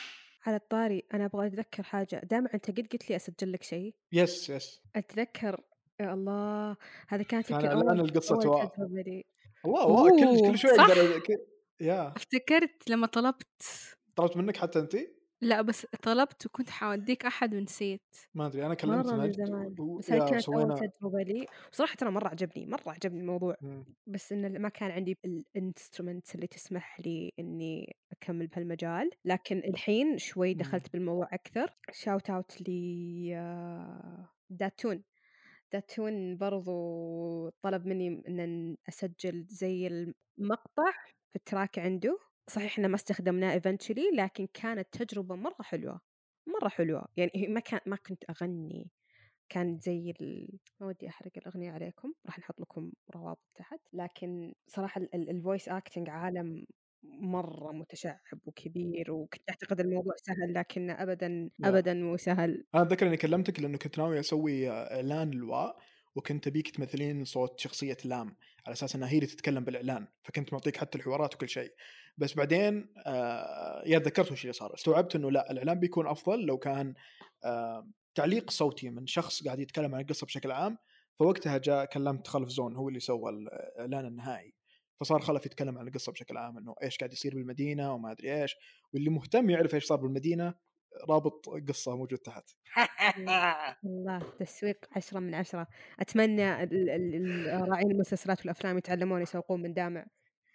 [0.45, 2.21] على الطاري أنا أبغى أتذكر حاجة.
[2.23, 3.95] دائما أنت قد قلت لي أسجل لك شيء.
[4.11, 5.61] yes yes أتذكر
[5.99, 6.75] يا الله
[7.07, 9.25] هذا كانت كان يمكن القصة أول توا تجربة لي.
[9.65, 10.87] الله الله كل كل شوي صح.
[11.17, 11.47] ك-
[11.81, 12.13] yeah.
[12.15, 13.47] افتكرت لما طلبت.
[14.15, 14.97] طلبت منك حتى انت؟
[15.41, 18.01] لا بس طلبت وكنت حأوديك أحد ونسيت.
[18.33, 19.75] ما أدري أنا كلمت مرة من زمان.
[19.79, 21.45] و- بس هذه كانت سوينا تجربة لي.
[21.71, 23.55] وصراحه ترى مرة عجبني مرة عجبني الموضوع.
[23.61, 23.85] مم.
[24.07, 29.09] بس انه ما كان عندي ال instrument اللي تسمح لي إني أكمل بهالمجال.
[29.25, 30.53] لكن الحين شوي.
[30.53, 31.73] دخلت بالموضوع أكثر.
[31.91, 35.03] shout out لي آه، داتون
[35.73, 40.91] داتون برضو طلب مني إن أسجل زي المقطع
[41.31, 42.19] في ال track عنده.
[42.49, 46.01] صحيح إنه ما استخدمناه eventually لكن كانت تجربة مرة حلوة
[46.47, 47.07] مرة حلوة.
[47.17, 48.91] يعني ما كان ما كنت أغني.
[49.49, 50.59] كان زي ال...
[50.81, 53.79] ما ودي أحرق الأغنية عليكم راح نحط لكم روابط تحت.
[53.93, 56.65] لكن صراحة ال voice acting عالم
[57.03, 61.69] مرة متشعب وكبير وكنت أعتقد الموضوع سهل لكن ابدا لا.
[61.69, 62.65] ابدا مو سهل.
[62.75, 65.77] أنا أتذكر إني كلمتك لأنه كنت ناوي أسوي إعلان لواء
[66.15, 68.35] وكنت أبيك تمثلين صوت شخصية لام
[68.67, 71.73] على أساس إنها هي اللي تتكلم بالإعلان فكنت معطيك حتى الحوارات وكل شيء.
[72.17, 76.57] بس بعدين آه يا تذكرت وش اللي صار استوعبت إنه لا الإعلان بيكون أفضل لو
[76.57, 76.93] كان
[77.45, 80.77] آه تعليق صوتي من شخص قاعد يتكلم عن القصة بشكل عام
[81.19, 84.53] فوقتها جاء كلمت خلف زون هو اللي سوى الإعلان النهائي.
[85.03, 88.55] فصار خلف يتكلم عن القصة بشكل عام إنه إيش قاعد يصير بالمدينة وما أدري إيش
[88.93, 90.53] واللي مهتم يعرف إيش صار بالمدينة
[91.09, 92.49] رابط قصة موجود تحت.
[93.85, 95.67] الله تسويق عشرة من عشرة.
[95.99, 100.05] أتمنى ال- ال- ال- راعين المسلسلات والأفلام يتعلمون يسوقون من دامع.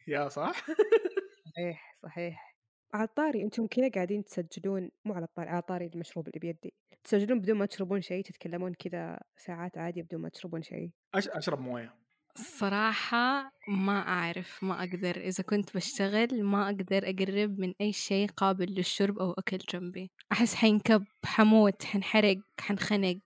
[0.09, 0.53] يا صح؟
[1.57, 2.57] صحيح صحيح.
[2.95, 6.75] على الطاري أنتم كذا قاعدين تسجلون مو على الطاري على طاري المشروب اللي بيدي.
[7.05, 10.91] تسجلون بدون ما تشربون شيء تتكلمون كذا ساعات عادي بدون ما تشربون شيء.
[11.17, 12.08] أش- أشرب موية.
[12.39, 15.17] صراحة ما أعرف ما أقدر.
[15.17, 20.11] إذا كنت بشتغل ما أقدر أقرب من أي شيء قابل للشرب أو أكل جنبي.
[20.33, 23.19] أحس حينكب حموت حنحرق حنخنق.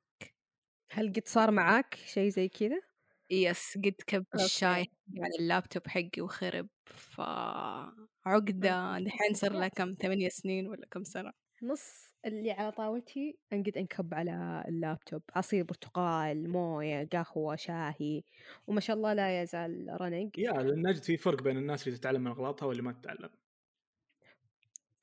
[0.93, 2.81] هل قد صار معاك شيء زي كذا؟
[3.31, 4.25] يس قد كب.
[4.35, 4.87] الشاي
[5.19, 6.69] على اللابتوب حقي وخرب.
[6.87, 8.99] فعقدة.
[8.99, 11.33] دحين صار لها كم ثمانية سنين ولا كم سنة.
[11.63, 12.12] نص.
[12.27, 18.23] اللي على طاولتي أنقد أنكب على اللابتوب عصير برتقال موية قهوة شاهي
[18.67, 22.31] وما شاء الله لا يزال رنق يا نجد في فرق بين الناس اللي تتعلم من
[22.31, 23.31] اغلاطها واللي ما تتعلم.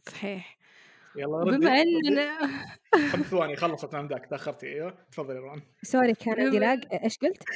[0.02, 0.58] صحيح.
[1.16, 1.82] يلا ردي بما.
[1.82, 2.40] أننا
[3.12, 4.68] خمس ثواني خلصت مداك تأخرتي.
[4.68, 7.44] أيوه تفضلي روان sorry كان عندي lag إيش قلت؟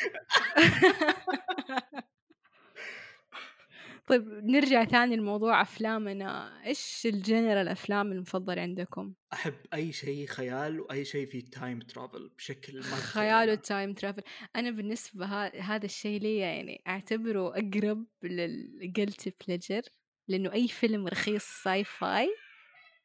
[4.08, 10.80] طيب نرجع ثاني لموضوع أفلامنا إيش ال genre الأفلام المفضل عندكم؟ أحب أي شيء خيال
[10.80, 12.84] وأي شيء فيه time travel بشكل ما.
[12.96, 14.24] خيال و time travel
[14.56, 15.62] أنا بالنسبة ها...
[15.62, 19.82] هذا الشيء لي يعني أعتبره أقرب لل guilty pleasure
[20.28, 22.30] لأنه أي فيلم رخيص ساي فاي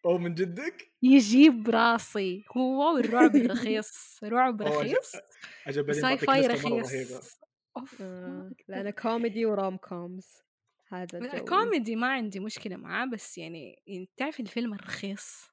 [0.05, 3.91] أو من جدك؟ يجيب راسي هو والرعب الرخيص
[4.25, 5.13] رعب رخيص
[5.67, 7.39] بعطيك sci-fi رخيص
[7.77, 8.51] أقدر.
[8.69, 10.48] لا أنا كوميدي و rom coms
[10.89, 11.45] هذا الجو.
[11.45, 15.45] كوميدي ما عندي مشكلة معاه بس يعني يعني تعرفي الفيلم الرخيص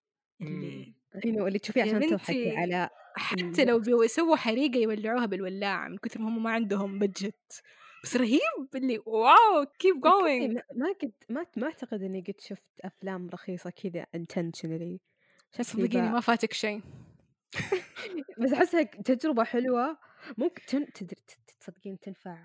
[0.42, 0.96] اللي.
[1.26, 2.58] أيوه اللي تشوفيه عشان تضحكي.
[2.58, 7.62] على حتى لو بيسووا حريقة يولعوها بالولاعة من كثر ما هم ما عندهم budget
[8.04, 13.30] بس رهيب اللي wow keep going ما قد ما ما أعتقد إني قد شفت أفلام
[13.30, 14.06] رخيصة كذا
[14.54, 15.00] شكلي
[15.64, 16.82] صدقيني ما فاتك شيء.
[18.42, 19.98] بس أحسها تجربة حلوة.
[20.38, 20.94] ممكن تن...
[20.94, 21.22] تدري
[21.60, 22.38] تصدقين تنفع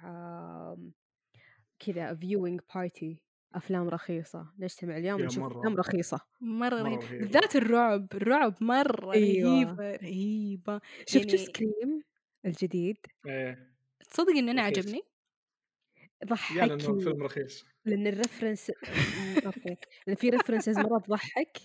[1.81, 3.17] كذا viewing party
[3.55, 5.59] أفلام رخيصة نجتمع اليوم يا نشوف مرة.
[5.61, 7.19] أفلام رخيصة مرة مرة رهيب رهيبة.
[7.25, 9.51] بالذات الرعب الرعب مرة أيوة.
[9.63, 12.03] رهيبة رهيبة شفتوا يعني- Scream
[12.47, 13.71] الجديد إيه
[14.11, 14.79] تصدق ان أنا رخيص.
[14.79, 15.01] عجبني
[16.23, 16.27] يا
[16.67, 18.73] لأنه ضحكني فيلم رخيص لأن ال references
[20.07, 21.59] لأن في references مرة تضحك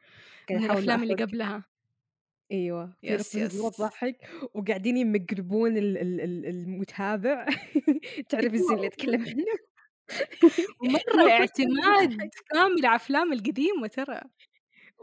[0.50, 1.14] من الأفلام اللي.
[1.14, 1.64] قبلها
[2.52, 3.76] أيوه في yes، مره yes.
[3.76, 4.16] تضحك
[4.54, 7.46] وقاعدين يمقلبون ال- ال- ال- المتابع.
[8.28, 9.44] تعرف الزين اللي اتكلم عنه؟
[10.82, 14.20] ومرة اعتماد كامل على افلام القديمة ترى.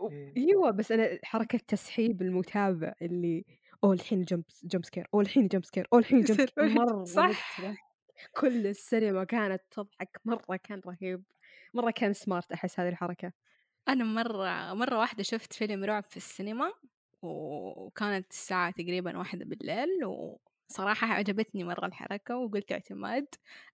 [0.02, 0.34] مم.
[0.38, 3.46] أيوه بس أنا حركة تسحيب المتابع اللي
[3.84, 7.62] اوه الحين jump jump scare اوه الحين jump scare اوه الحين jump scare مرة صح.
[8.38, 11.24] كل السينما كانت تضحك مرة كان رهيب
[11.74, 13.32] مرة كان smart أحس هذه الحركة.
[13.90, 16.74] أنا مرة مرة واحدة شفت فيلم رعب في السينما.
[17.26, 23.28] وكانت الساعة تقريبا واحدة بالليل وصراحة عجبتني مرة الحركة وقلت اعتماد.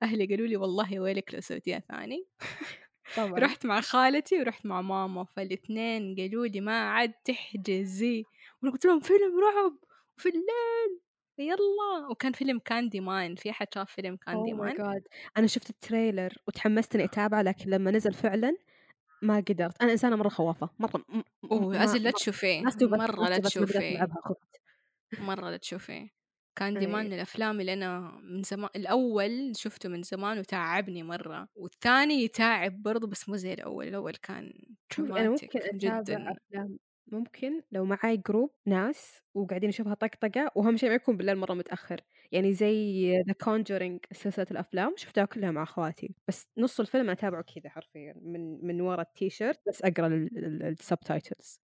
[0.03, 2.25] أهلي قالوا لي والله ويلك لو سويتيها ثاني.
[3.17, 3.39] طبعا.
[3.39, 8.25] رحت مع خالتي ورحت مع ماما فالاثنين قالوا لي ما عاد تحجزي.
[8.61, 9.77] وأنا قلت لهم فيلم رعب
[10.17, 11.01] في الليل.
[11.37, 12.07] يلا.
[12.09, 16.33] وكان فيلم Candyman في أحد شاف فيلم Candy my man جاد أنا شفت ال trailer
[16.47, 18.57] وتحمست إني أتابعه لكن لما نزل فعلا
[19.21, 19.81] ما قدرت.
[19.81, 24.07] أنا إنسانة مرة خوافة مرة م- أوه ما- لازم لا تشوفيه مرة لا تشوفيه
[25.19, 26.09] مرة لا تشوفيه.
[26.55, 27.07] Candyman أي.
[27.07, 33.07] من الأفلام اللي أنا من زمان الأول شفته من زمان وتعبني مرة والثاني يتعب برضه
[33.07, 34.53] بس مو زي الأول الأول كان
[34.99, 36.31] أنا ممكن جدا.
[36.31, 36.77] أفلام
[37.11, 42.01] ممكن لو معاي group ناس وقاعدين نشوفها طقطقة واهم شيء ما يكون بالليل مرة متأخر.
[42.31, 46.15] يعني زي The Conjuring سلسلة الأفلام شفتها كلها مع أخواتي.
[46.27, 51.59] بس نص الفيلم أنا أتابعه كذا حرفيا من من ورا التيشيرت بس أقرأ ال subtitles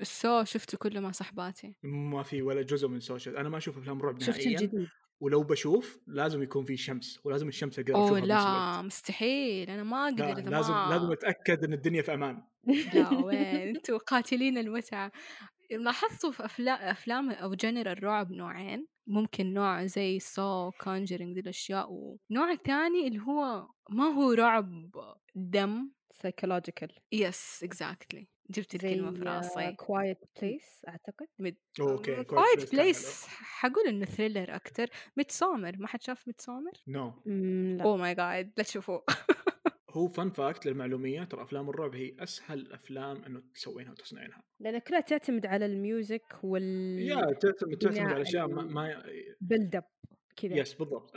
[0.00, 1.76] ال Saw شفته كله مع صحباتي.
[1.82, 4.48] ما في ولا جزء من سوشيال أنا ما أشوف أفلام رعب شفت نهائيا.
[4.48, 4.88] الجديد
[5.22, 8.82] ولو بشوف لازم يكون في شمس ولازم الشمس أقدر أشوفها بنفس لا.
[8.82, 12.42] مستحيل أنا ما لا أقدر إذا لازم ما لازم أتأكد إن الدنيا في أمان.
[12.94, 15.12] لا وين؟ أنتوا قاتلين المتعة.
[15.70, 21.86] لاحظتوا في أفلام أفلام أو genre الرعب نوعين؟ ممكن نوع زي Saw Conjuring دي الأشياء
[21.90, 24.90] ونوع تاني اللي هو ما هو رعب
[25.34, 25.90] دم.
[26.12, 31.26] psychological yes exactly جبت الكلمة في راسي Quiet Place أعتقد.
[31.80, 34.86] okay Quiet Place حقول إنه thriller أكتر.
[35.16, 35.76] Midsommar.
[35.78, 37.12] ما حد شاف Midsommar؟ no
[37.82, 39.04] oh my god لا تشوفوه.
[39.90, 44.42] هو fun fact للمعلومية ترى أفلام الرعب هي أسهل الافلام إنه تسوينها وتصنعينها.
[44.60, 49.02] لأن كلها تعتمد على ال music وال يا تعتمد تعتمد على أشياء ما, ما
[49.40, 49.84] build up
[50.36, 50.54] كذا.
[50.56, 51.10] يس بالضبط.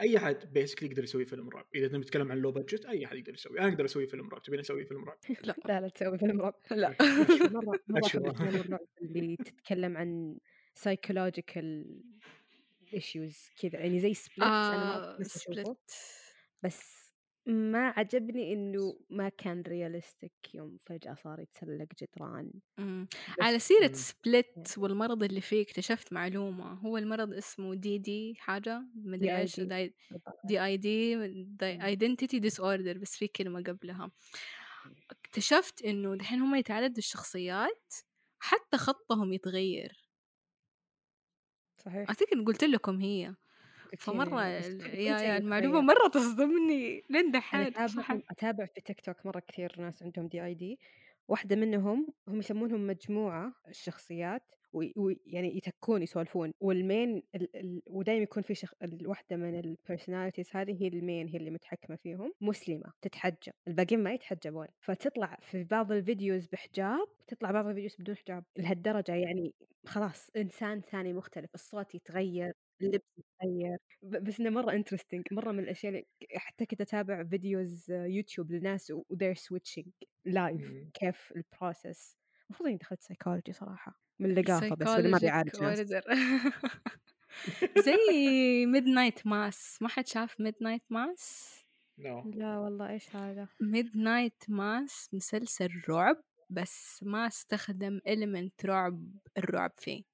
[0.00, 1.66] أي أحد basically يقدر يسوي فيلم رعب.
[1.74, 3.60] إذا نبي نتكلم عن low budget أي أحد يقدر يسوي.
[3.60, 4.42] أنا أقدر أسوي فيلم رعب.
[4.42, 6.54] تبين أسوي فيلم رعب؟ لا لا لا تسوي فيلم رعب.
[6.70, 6.94] لا.
[7.96, 8.20] أشوى.
[8.20, 10.38] أحب أفلام الرعب اللي تتكلم عن
[10.78, 11.84] psychological
[12.96, 13.78] issues كذا.
[13.80, 15.62] يعني زي مرة آه بس أشوفه.
[15.62, 15.90] Split
[16.62, 17.03] بس
[17.46, 22.50] ما عجبني إنه ما كان realistic يوم فجأة صار يتسلق جدران.
[22.78, 23.08] مم.
[23.40, 23.92] على سيرة.
[23.92, 29.60] Split والمرض اللي فيه اكتشفت معلومة هو المرض اسمه D D حاجة؟ مدري إيش.
[30.44, 31.16] D I D.
[31.62, 34.10] identity disorder بس في كلمة قبلها.
[35.10, 37.94] اكتشفت إنه دحين هم يتعددوا الشخصيات
[38.38, 40.04] حتى خطهم يتغير.
[41.76, 42.08] صحيح.
[42.08, 43.34] أعتقد قلت لكم هي.
[43.96, 44.08] كنت
[44.94, 45.46] يا متخيل.
[45.82, 50.78] مرة تصدمني لين دحين صح أتابع أتابع في تيك توك مرة كثير ناس عندهم DID.
[51.28, 57.56] واحدة منهم هم يسمونهم مجموعة الشخصيات ويعني يتكون يسولفون وال main ال...
[57.56, 57.82] ال...
[57.86, 58.72] ودائما يكون في شخ...
[58.82, 62.32] الواحدة من ال personalities هذه هي ال main هي اللي متحكمة فيهم.
[62.40, 64.66] مسلمة تتحجب الباقيين ما يتحجبون.
[64.80, 68.44] فتطلع في بعض ال videos بحجاب تطلع بعض ال videos بدون حجاب.
[68.56, 69.54] لهالدرجة يعني
[69.86, 72.52] خلاص إنسان ثاني مختلف الصوت يتغير.
[72.84, 73.78] اللبس يتغير.
[74.02, 79.13] بس إنه مرة interesting مرة من الأشياء اللي حتى كنت أتابع videos يوتيوب لناس و
[79.13, 79.86] they're switching
[80.24, 80.72] live.
[80.94, 82.16] كيف ال process
[82.50, 85.50] المفروض إني دخلت سايكولوجي صراحة من اللقافه بس اللي ما بيعالج.
[87.86, 91.54] زي Midnight Mass ما حد شاف Midnight Mass
[91.98, 96.16] لا والله إيش هذا؟ Midnight Mass مسلسل رعب
[96.50, 99.04] بس ما استخدم element رعب
[99.38, 100.13] الرعب فيه.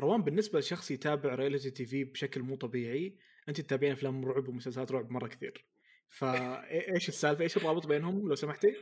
[0.00, 3.16] روان بالنسبة لشخص يتابع reality TV بشكل مو طبيعي
[3.48, 5.64] أنت تتابعين أفلام رعب ومسلسلات رعب مرة كثير.
[6.08, 8.76] فايش السالفة؟ إيش الرابط بينهم؟ لو سمحتي.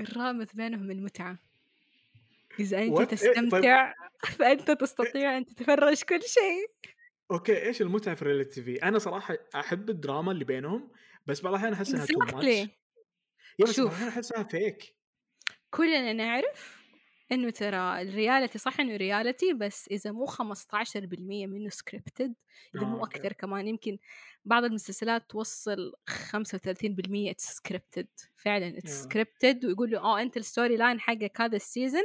[0.00, 1.38] الرابط بينهم المتعة.
[2.60, 2.98] إذا أنت What?
[3.00, 3.94] إيه، طيب- تستمتع
[4.38, 6.94] فأنت تستطيع أن تتفرج كل شيء.
[7.30, 10.90] okay إيش المتعة في reality TV أنا صراحة أحب الدراما اللي بينهم
[11.26, 12.18] بس بعض الأحيان أحس إنها تو.
[12.18, 13.78] ماتش شوف.
[13.90, 14.94] الأحيان أحسها فيك
[15.70, 16.79] كلنا نعرف
[17.32, 20.36] إنه ترى ال reality صح إنه reality بس إذا مو 15%
[21.46, 22.34] منه scripted
[22.74, 23.18] إذا آه، مو أوكي.
[23.18, 23.98] أكثر كمان يمكن
[24.44, 28.88] بعض المسلسلات توصل 35% scripted فعلا آه.
[28.88, 32.04] scripted ويقول له آه أنت ال story line حقك هذا ال season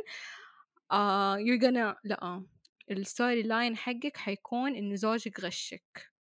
[0.91, 2.43] آه يو gonna لأ
[2.91, 6.11] ال story line حقك حيكون إنه زوجك غشك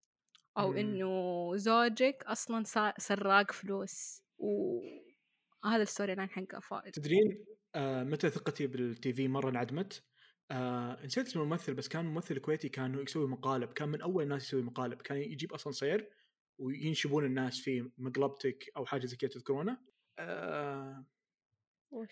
[0.59, 0.72] أو.
[0.72, 2.64] إنه زوجك أصلا
[2.98, 7.44] سراق فلوس وهذا ال story line حقه فائد تدرين
[7.74, 10.02] آه متى ثقتي بالتي في مرة انعدمت؟
[10.50, 14.42] آه نسيت اسم الممثل بس كان ممثل كويتي كان يسوي مقالب كان من أول الناس
[14.44, 16.10] يسوي مقالب كان يجيب اسانسير
[16.58, 19.78] وينشبون الناس فيه مقلبتك أو حاجة زي كذا تذكرونه؟
[20.18, 21.04] آه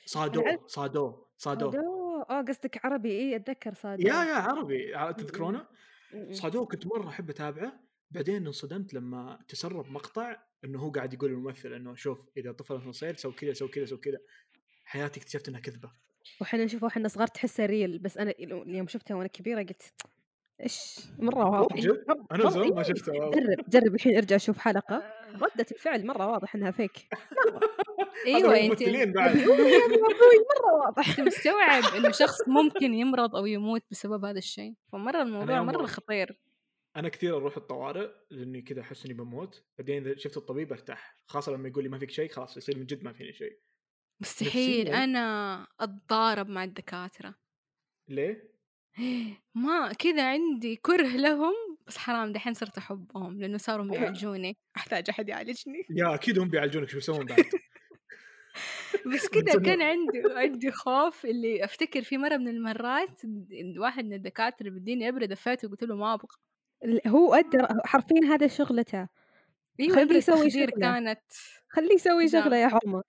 [0.06, 1.78] صادو أنا صادو صادو صادو
[2.30, 5.66] آه قصدك عربي إي أتذكر صادو yeah yeah عربي ع- تذكرونه؟
[6.14, 6.32] م-م.
[6.32, 11.72] صادو كنت مرة أحب أتابعه بعدين انصدمت لما تسرب مقطع إنه هو قاعد يقول للممثل
[11.72, 14.18] إنه شوف إذا طفل اسانسير سوي كذا سوي كذا سوي كذا
[14.92, 15.90] حياتي اكتشفت إنها كذبة.
[16.40, 19.82] وحنا نشوفه إحنا صغار تحسه real بس أنا اليوم شفتها وأنا كبيرة قلت
[20.60, 21.76] إيش؟ مرة واضح.
[21.76, 22.82] جد؟ أنا زمان ما إيه.
[22.94, 23.12] شفته.
[23.12, 25.02] جرب جرب الحين ارجع شوف حلقة.
[25.34, 26.90] ردة الفعل مرة واضح إنها فيك
[28.26, 29.36] أيوه أنت ممثلين بعد.
[29.36, 31.08] يعني مرة واضح.
[31.08, 35.82] أنت مستوعب إنه شخص ممكن يمرض أو يموت بسبب هذا الشيء؟ فمرة الموضوع يوم مرة
[35.86, 36.38] مرة- خطير.
[36.96, 39.62] أنا كثير أروح الطوارئ لأني كذا أحس إني بموت.
[39.78, 41.16] بعدين إذا شفت الطبيب أرتاح.
[41.26, 43.58] خاصة لما يقول لي ما فيك شيء خلاص يصير من جد ما فيني شيء.
[44.22, 45.04] مستحيل نفسياً.
[45.04, 47.34] أنا أتضارب مع الدكاترة
[48.08, 48.52] ليه؟
[49.54, 51.54] ما كذا عندي كره لهم
[51.86, 56.88] بس حرام دحين صرت أحبهم لأنه صاروا بيعالجوني أحتاج أحد يعالجني يا أكيد هم بيعالجونك
[56.88, 57.44] شو يسوون بعد؟
[59.14, 63.20] بس كذا كان عندي عندي خوف اللي أفتكر في مرة من المرات
[63.78, 66.28] واحد من الدكاترة بديني ابره دفعته وقلت له ما أبغى
[67.06, 69.08] هو ادى حرفيا هذا شغلته
[69.80, 70.66] إيوه خليه يسوي شغلة.
[70.80, 71.22] كانت
[71.68, 72.28] خليه يسوي.
[72.28, 73.02] شغلة يا حرمة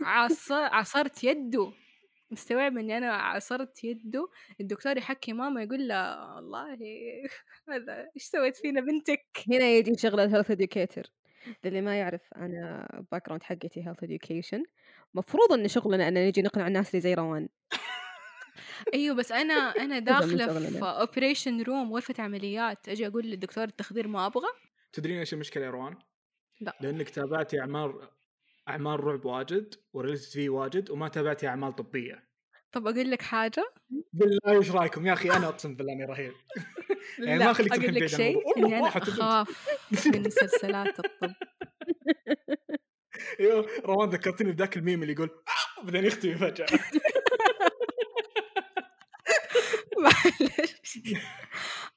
[0.00, 0.52] عص...
[0.52, 1.72] عصرت يده.
[2.30, 4.28] مستوعب اني أنا عصرت يده؟
[4.60, 6.78] الدكتور يحكي ماما يقول له والله
[7.70, 11.02] هذا إيش سويت فينا بنتك؟ هنا يجي شغل ال health educator
[11.64, 14.62] للي ما يعرف أنا background حقتي health education
[15.14, 17.48] مفروض إن شغلنا إن نجي نقنع الناس اللي زي روان.
[18.94, 20.68] أيوه بس أنا أنا داخلة.
[20.70, 22.88] في operation room غرفه عمليات.
[22.88, 24.48] أجي أقول للدكتور التخدير ما أبغى.
[24.92, 25.96] تدرين إيش المشكلة يا روان؟
[26.60, 26.76] لا.
[26.80, 28.08] لأنك تابعتي اعمال
[28.68, 32.28] أعمال رعب واجد و related في واجد وما تابعتي أعمال طبية.
[32.72, 33.64] طب أقول لك حاجة؟
[34.12, 36.32] بالله إيش رأيكم؟ يا أخي أنا أقسم بالله إني رهيب.
[37.18, 38.58] يعني ما تروحين أقول لك شيء.
[38.58, 38.88] إني أنا.
[38.88, 39.48] أخاف
[40.06, 41.34] من مسلسلات الطب.
[43.40, 45.30] أيوه روان ذكرتني بذاك الميم اللي يقول
[45.78, 46.66] "آه", بعدين يختفي فجأة.
[49.98, 50.98] معلش.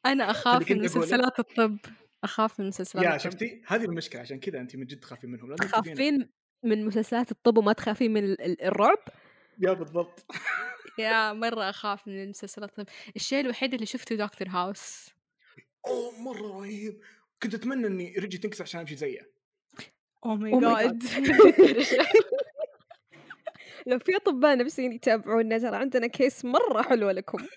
[0.05, 0.81] أنا أخاف من.
[0.83, 1.77] مسلسلات الطب.
[2.23, 6.29] أخاف من مسلسلات يا شفتي؟ هذه المشكلة عشان كذا انت من جد تخافين منهم تخافين
[6.65, 8.99] من مسلسلات الطب وما تخافين من ال- ال- الرعب؟
[9.59, 10.25] يا بالضبط.
[10.99, 12.93] يا مرة أخاف من المسلسلات الطب.
[13.15, 15.09] الشيء الوحيد اللي شفته دكتور هاوس.
[15.87, 17.01] أوه مرة رهيب.
[17.43, 19.29] كنت أتمنى إني رجلي تنكسر عشان أمشي زيه
[20.25, 21.03] اوه ماي Oh my جاد
[23.87, 27.37] لو في أطباء نفسيين يتابعونا ترى عندنا case مرة حلوة لكم.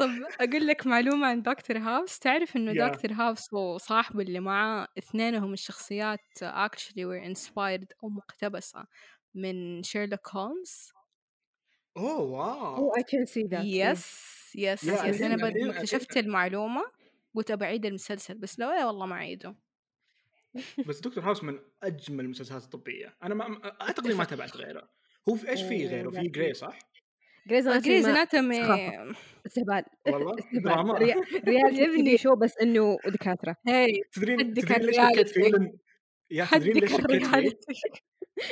[0.00, 0.08] طب
[0.40, 2.18] أقول لك معلومة عن دكتور هاوس.
[2.18, 2.88] تعرف إنه يا.
[2.88, 8.84] دكتور هاوس وصاحبه اللي معاه اثنينهم الشخصيات actually were inspired أو مقتبسة
[9.34, 10.92] من شيرلوك هولمز
[11.96, 12.76] أوه wow.
[12.76, 16.82] أو I can see that yes yes yes أنا أدين- بعد ما اكتشفت المعلومة
[17.34, 19.54] قلت أبعيد المسلسل بس لا لا والله ما أعيده.
[20.86, 23.16] بس دكتور هاوس من أجمل المسلسلات الطبية.
[23.22, 24.90] أنا ما أعتقد ما تابعت غيره.
[25.28, 26.78] هو في إيش في غيره؟ في جراي صح؟
[27.48, 29.14] Grey's Grey's Anatomy Anatomy
[29.46, 30.98] استهبال والله استهبال دراما.
[31.48, 32.18] reality يبني.
[32.18, 35.72] شو بس إنه دكاتره هاي تدرين تدرين ليش شكيت فيه
[36.30, 37.72] yeah تدرين ليش شكيت فيه؟ ال reality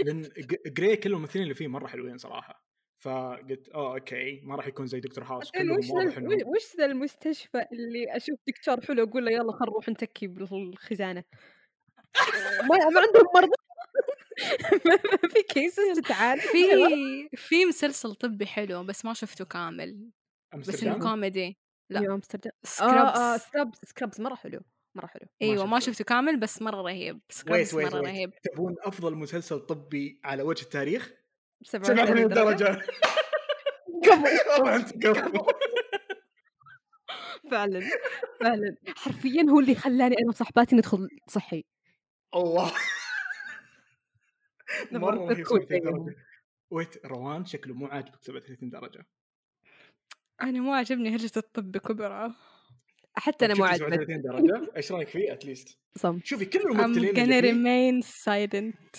[0.04, 2.64] لأن ج- جراي كل الممثلين اللي فيه مرة حلوين صراحة.
[3.02, 5.50] فقلت آه أوكي ما راح يكون زي دكتور هاوس.
[5.50, 9.88] كلهم واضح إنهم وش ذا المستشفى اللي أشوف دكتور حلو أقول له يلا خل نروح
[9.88, 11.24] نتكي بالخزانة؟
[12.70, 13.52] ما ما عندهم مرضى؟
[14.86, 16.58] ما في cases تعال في
[17.36, 20.10] في مسلسل طبي حلو بس ما شفته كامل
[20.56, 21.58] بس إنه كوميدي.
[21.90, 22.14] لا.
[22.14, 22.52] أمستردام.
[22.80, 24.60] آه سكرابس سكرابس سكرابس مرة حلو
[24.94, 25.26] مرة حلو.
[25.42, 26.04] أيوه ما شفته.
[26.04, 27.20] كامل بس مرة رهيب.
[27.28, 28.08] سكرابس wait مرة wait.
[28.08, 28.30] رهيب.
[28.42, 31.10] تبون أفضل مسلسل طبي على وجه التاريخ؟
[31.62, 32.82] 87 87 درجة.
[34.08, 35.44] قبل.
[37.50, 37.80] فعلا
[38.40, 38.76] فعلا.
[38.96, 41.64] حرفيا هو اللي خلاني أنا وصاحباتي ندخل صحي.
[42.34, 42.72] الله.
[44.92, 46.04] مرة رهيب نكون 37 زيهم.
[46.04, 46.16] درجه
[46.70, 49.06] wait روان شكله مو عاجبك 37 درجة.
[50.42, 52.36] أنا مو عاجبني هرجة الطب بكبرها
[53.16, 56.20] حتى أنا مو شفتي عاجبتني 37 درجة؟ إيش رأيك فيه at least some.
[56.24, 58.98] شوفي كل I'm الممثلين gonna اللي فيه remain silent.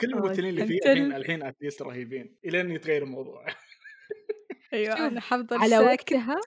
[0.00, 3.46] كل آه، الممثلين اللي فيه الحين ال- الحين at least رهيبين إلين يتغير الموضوع.
[4.72, 5.78] أيوه أنا حافظه على.
[5.78, 6.40] وقتها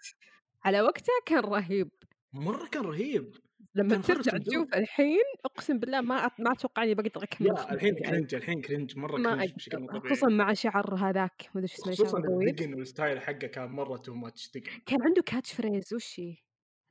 [0.65, 1.89] على وقتها كان رهيب.
[2.33, 3.35] مرة كان رهيب.
[3.75, 8.09] لما ترجع تشوف الحين أقسم بالله ما ما أتوقع إني بقدر أكمل لا الحين دقايق.
[8.11, 10.15] كرنج الحين كرنج مرة ما كرنج بشكل مو طبيعي.
[10.15, 14.13] خصوصا مع شعر هذاك ما أدري شو اسمه خصوصا الدقن والستايل حقه كان مرة تو
[14.13, 14.79] ماتش دقن.
[14.85, 16.35] كان عنده كاتش فريز وش هي؟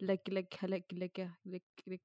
[0.01, 2.01] لق لق هلق لقه لق لق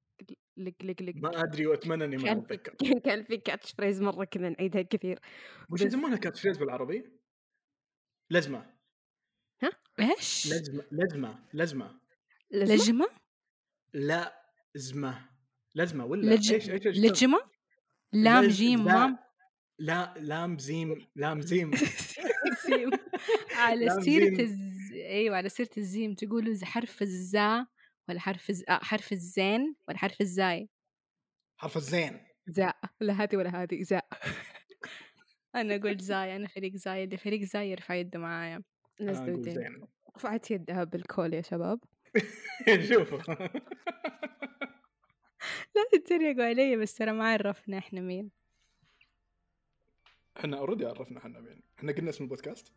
[0.57, 1.13] لق لق لق.
[1.15, 2.73] ما أدري وأتمنى إني ما أتذكر.
[2.75, 5.19] كان- كان في كاتش فريز مرة كذا نعيدها كثير.
[5.71, 7.03] وش بس- يسمونها كات فريز بالعربي؟
[8.31, 8.77] لزمة.
[9.99, 11.99] إيش؟ لزمة لزمة لزمة.
[12.51, 13.07] لازم لجمه؟
[13.93, 14.36] لا.
[14.77, 15.29] زمه
[15.75, 16.53] لزمه ولا لج...
[16.53, 17.39] إيش إيش لجمة؟
[18.13, 18.93] لام لز- جيم لا.
[18.93, 19.17] مام؟
[19.79, 21.71] لا لام زيم لام زيم.
[23.55, 24.41] على سيرة.
[24.41, 24.91] الز...
[24.93, 27.65] أيوه على سيرة الزيم تقولوا حرف الزا
[28.09, 28.63] ولا حرف الز...
[28.69, 30.69] آه حرف الزين ولا حرف الزاي؟
[31.57, 32.19] حرف الزين.
[32.47, 34.07] زاء لا هذه ولا هذه زاء
[35.55, 38.63] أنا أقول زاي أنا فريق زاي اللي فريق زاي يرفع يده معايا.
[39.01, 39.87] زين.
[40.17, 41.79] رفعت يدها بالكول يا شباب.
[42.89, 43.13] شوف
[45.75, 48.31] لا تتريقوا علي بس ترى ما عرفنا إحنا مين.
[50.37, 51.61] إحنا already عرفنا إحنا مين.
[51.79, 52.71] إحنا قلنا اسم البودكاست؟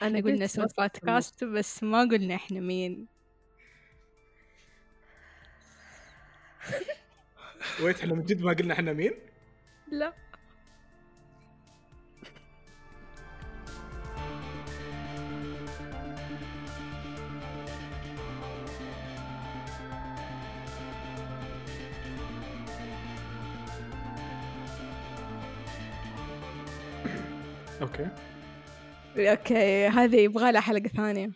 [0.00, 3.06] قلت قلنا اسم بس البودكاست بس ما قلنا إحنا مين.
[7.82, 9.12] wait إحنا من جد ما قلنا إحنا مين؟
[9.88, 10.12] لا.
[28.00, 29.30] أوكي.
[29.30, 31.30] أوكي هذه يبغى لها حلقة ثانية.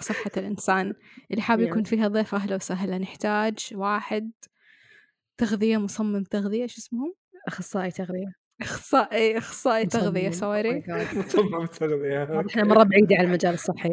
[0.00, 0.94] صحة الإنسان.
[1.30, 1.82] اللي حاب يكون.
[1.82, 2.98] فيها ضيف أهلا وسهلا.
[2.98, 4.30] نحتاج واحد
[5.38, 7.14] تغذية مصمم تغذية شو اسمهم؟
[7.48, 8.34] أخصائي تغذية.
[8.62, 10.40] إخصائي تغذية مصمم.
[10.40, 11.16] sorry oh my God.
[11.26, 12.40] مصمم تغذية.
[12.50, 13.90] إحنا مرة بعيدة عن المجال الصحي.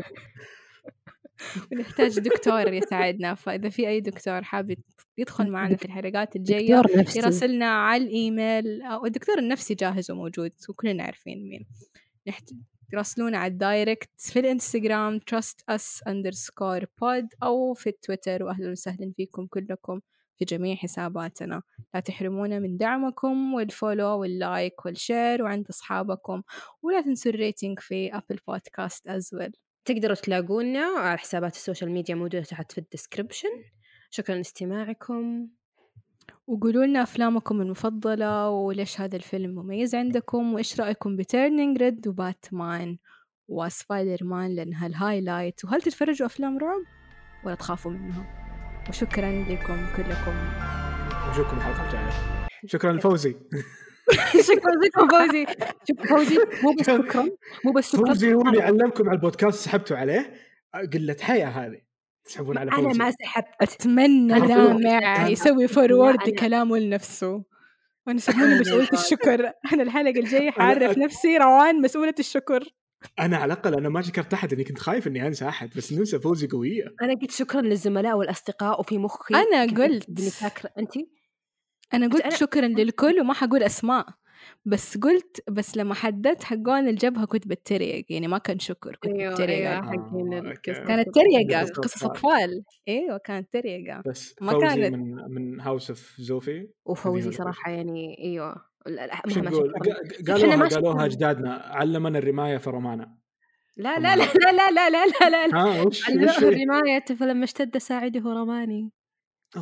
[1.72, 3.36] ونحتاج دكتور يساعدنا.
[3.36, 4.76] فإذا في أي دكتور حاب
[5.18, 7.20] يدخل معنا في الحلقات نفسي.
[7.20, 8.82] يراسلنا على الإيميل.
[8.82, 11.66] أو الدكتور النفسي جاهز وموجود وكلنا عارفين مين.
[12.30, 12.50] نحت...
[12.94, 19.14] يراسلونا على ال direct في الانستغرام trust us underscore pod أو في التويتر وأهلا وسهلا
[19.16, 20.00] فيكم كلكم
[20.38, 21.62] في جميع حساباتنا.
[21.94, 26.42] لا تحرمونا من دعمكم وال follow وال like وال share وعند أصحابكم
[26.82, 29.52] ولا تنسوا ال rating في Apple Podcast well.
[29.86, 33.50] تقدروا تلاقونا على حسابات ال social media موجودة تحت في ال description
[34.10, 35.50] شكرا لاستماعكم.
[36.50, 42.20] وقولوا لنا أفلامكم المفضلة وليش هذا الفيلم مميز عندكم وإيش رأيكم ب Turning Red و
[42.20, 42.98] Batman
[43.48, 46.82] وسبايدر مان لأنها ال highlight وهل تتفرجوا أفلام رعب؟
[47.46, 48.26] ولا تخافوا منها
[48.90, 50.36] وشكرا لكم كلكم.
[51.32, 52.10] نشوفكم الحلقة الجاية.
[52.74, 53.36] شكرا لفوزي.
[54.50, 55.46] شكرا لكم فوزي.
[55.88, 56.38] شوف فوزي.
[56.64, 57.30] مو بس شكرا.
[57.66, 58.06] مو بس شكرا.
[58.06, 60.34] فوزي هو اللي علمكم على البودكاست سحبتوا عليه.
[60.94, 61.89] قلة حيا هذه.
[62.30, 63.00] تسحبون على أنا فوزي.
[63.00, 63.48] ما سحبت.
[63.62, 67.44] أتمنى أنا لامع يسوي forward لكلامه لنفسه.
[68.08, 69.52] وأنا سموني مسؤولة الشكر.
[69.74, 72.64] أنا الحلقة الجاية حعرف نفسي روان مسؤولة الشكر.
[73.20, 76.20] أنا على الأقل أنا ما شكرت أحد إني كنت خايف إني أنسى أحد بس ننسى
[76.20, 76.84] فوزي قوية.
[77.02, 80.20] أنا قلت شكرا للزملاء والأصدقاء وفي مخي أنا كنت قلت.
[80.22, 80.92] فاكرة انت؟
[81.94, 84.06] أنا قلت أنا- شكرا للكل وما حقول أسماء.
[84.66, 89.34] بس قلت بس لما حددت حقون الجبهة كنت بتريق يعني ما كان شكر كنت أيوه
[89.34, 89.70] بتريق.
[89.70, 90.54] أيوه حقين آه،.
[90.64, 92.04] كانت تريقة قصص.
[92.04, 92.64] أطفال.
[92.88, 94.02] أيوة كانت تريقة.
[94.06, 94.96] بس ما فوزي كانت.
[94.96, 98.70] من من هاوس اوف زوفي وفوزي صراحة يعني أيوه.
[98.88, 101.06] لا- لا، مهما قالوها قالوها.
[101.06, 103.18] أجدادنا علمنا الرماية فرمانا
[103.78, 105.82] لا لا لا لا لا لا لا لا لا.
[105.82, 108.92] وش علمه؟ الرماية فلما اشتد ساعده رماني.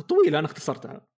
[0.08, 1.08] طويلة أنا اختصرتها.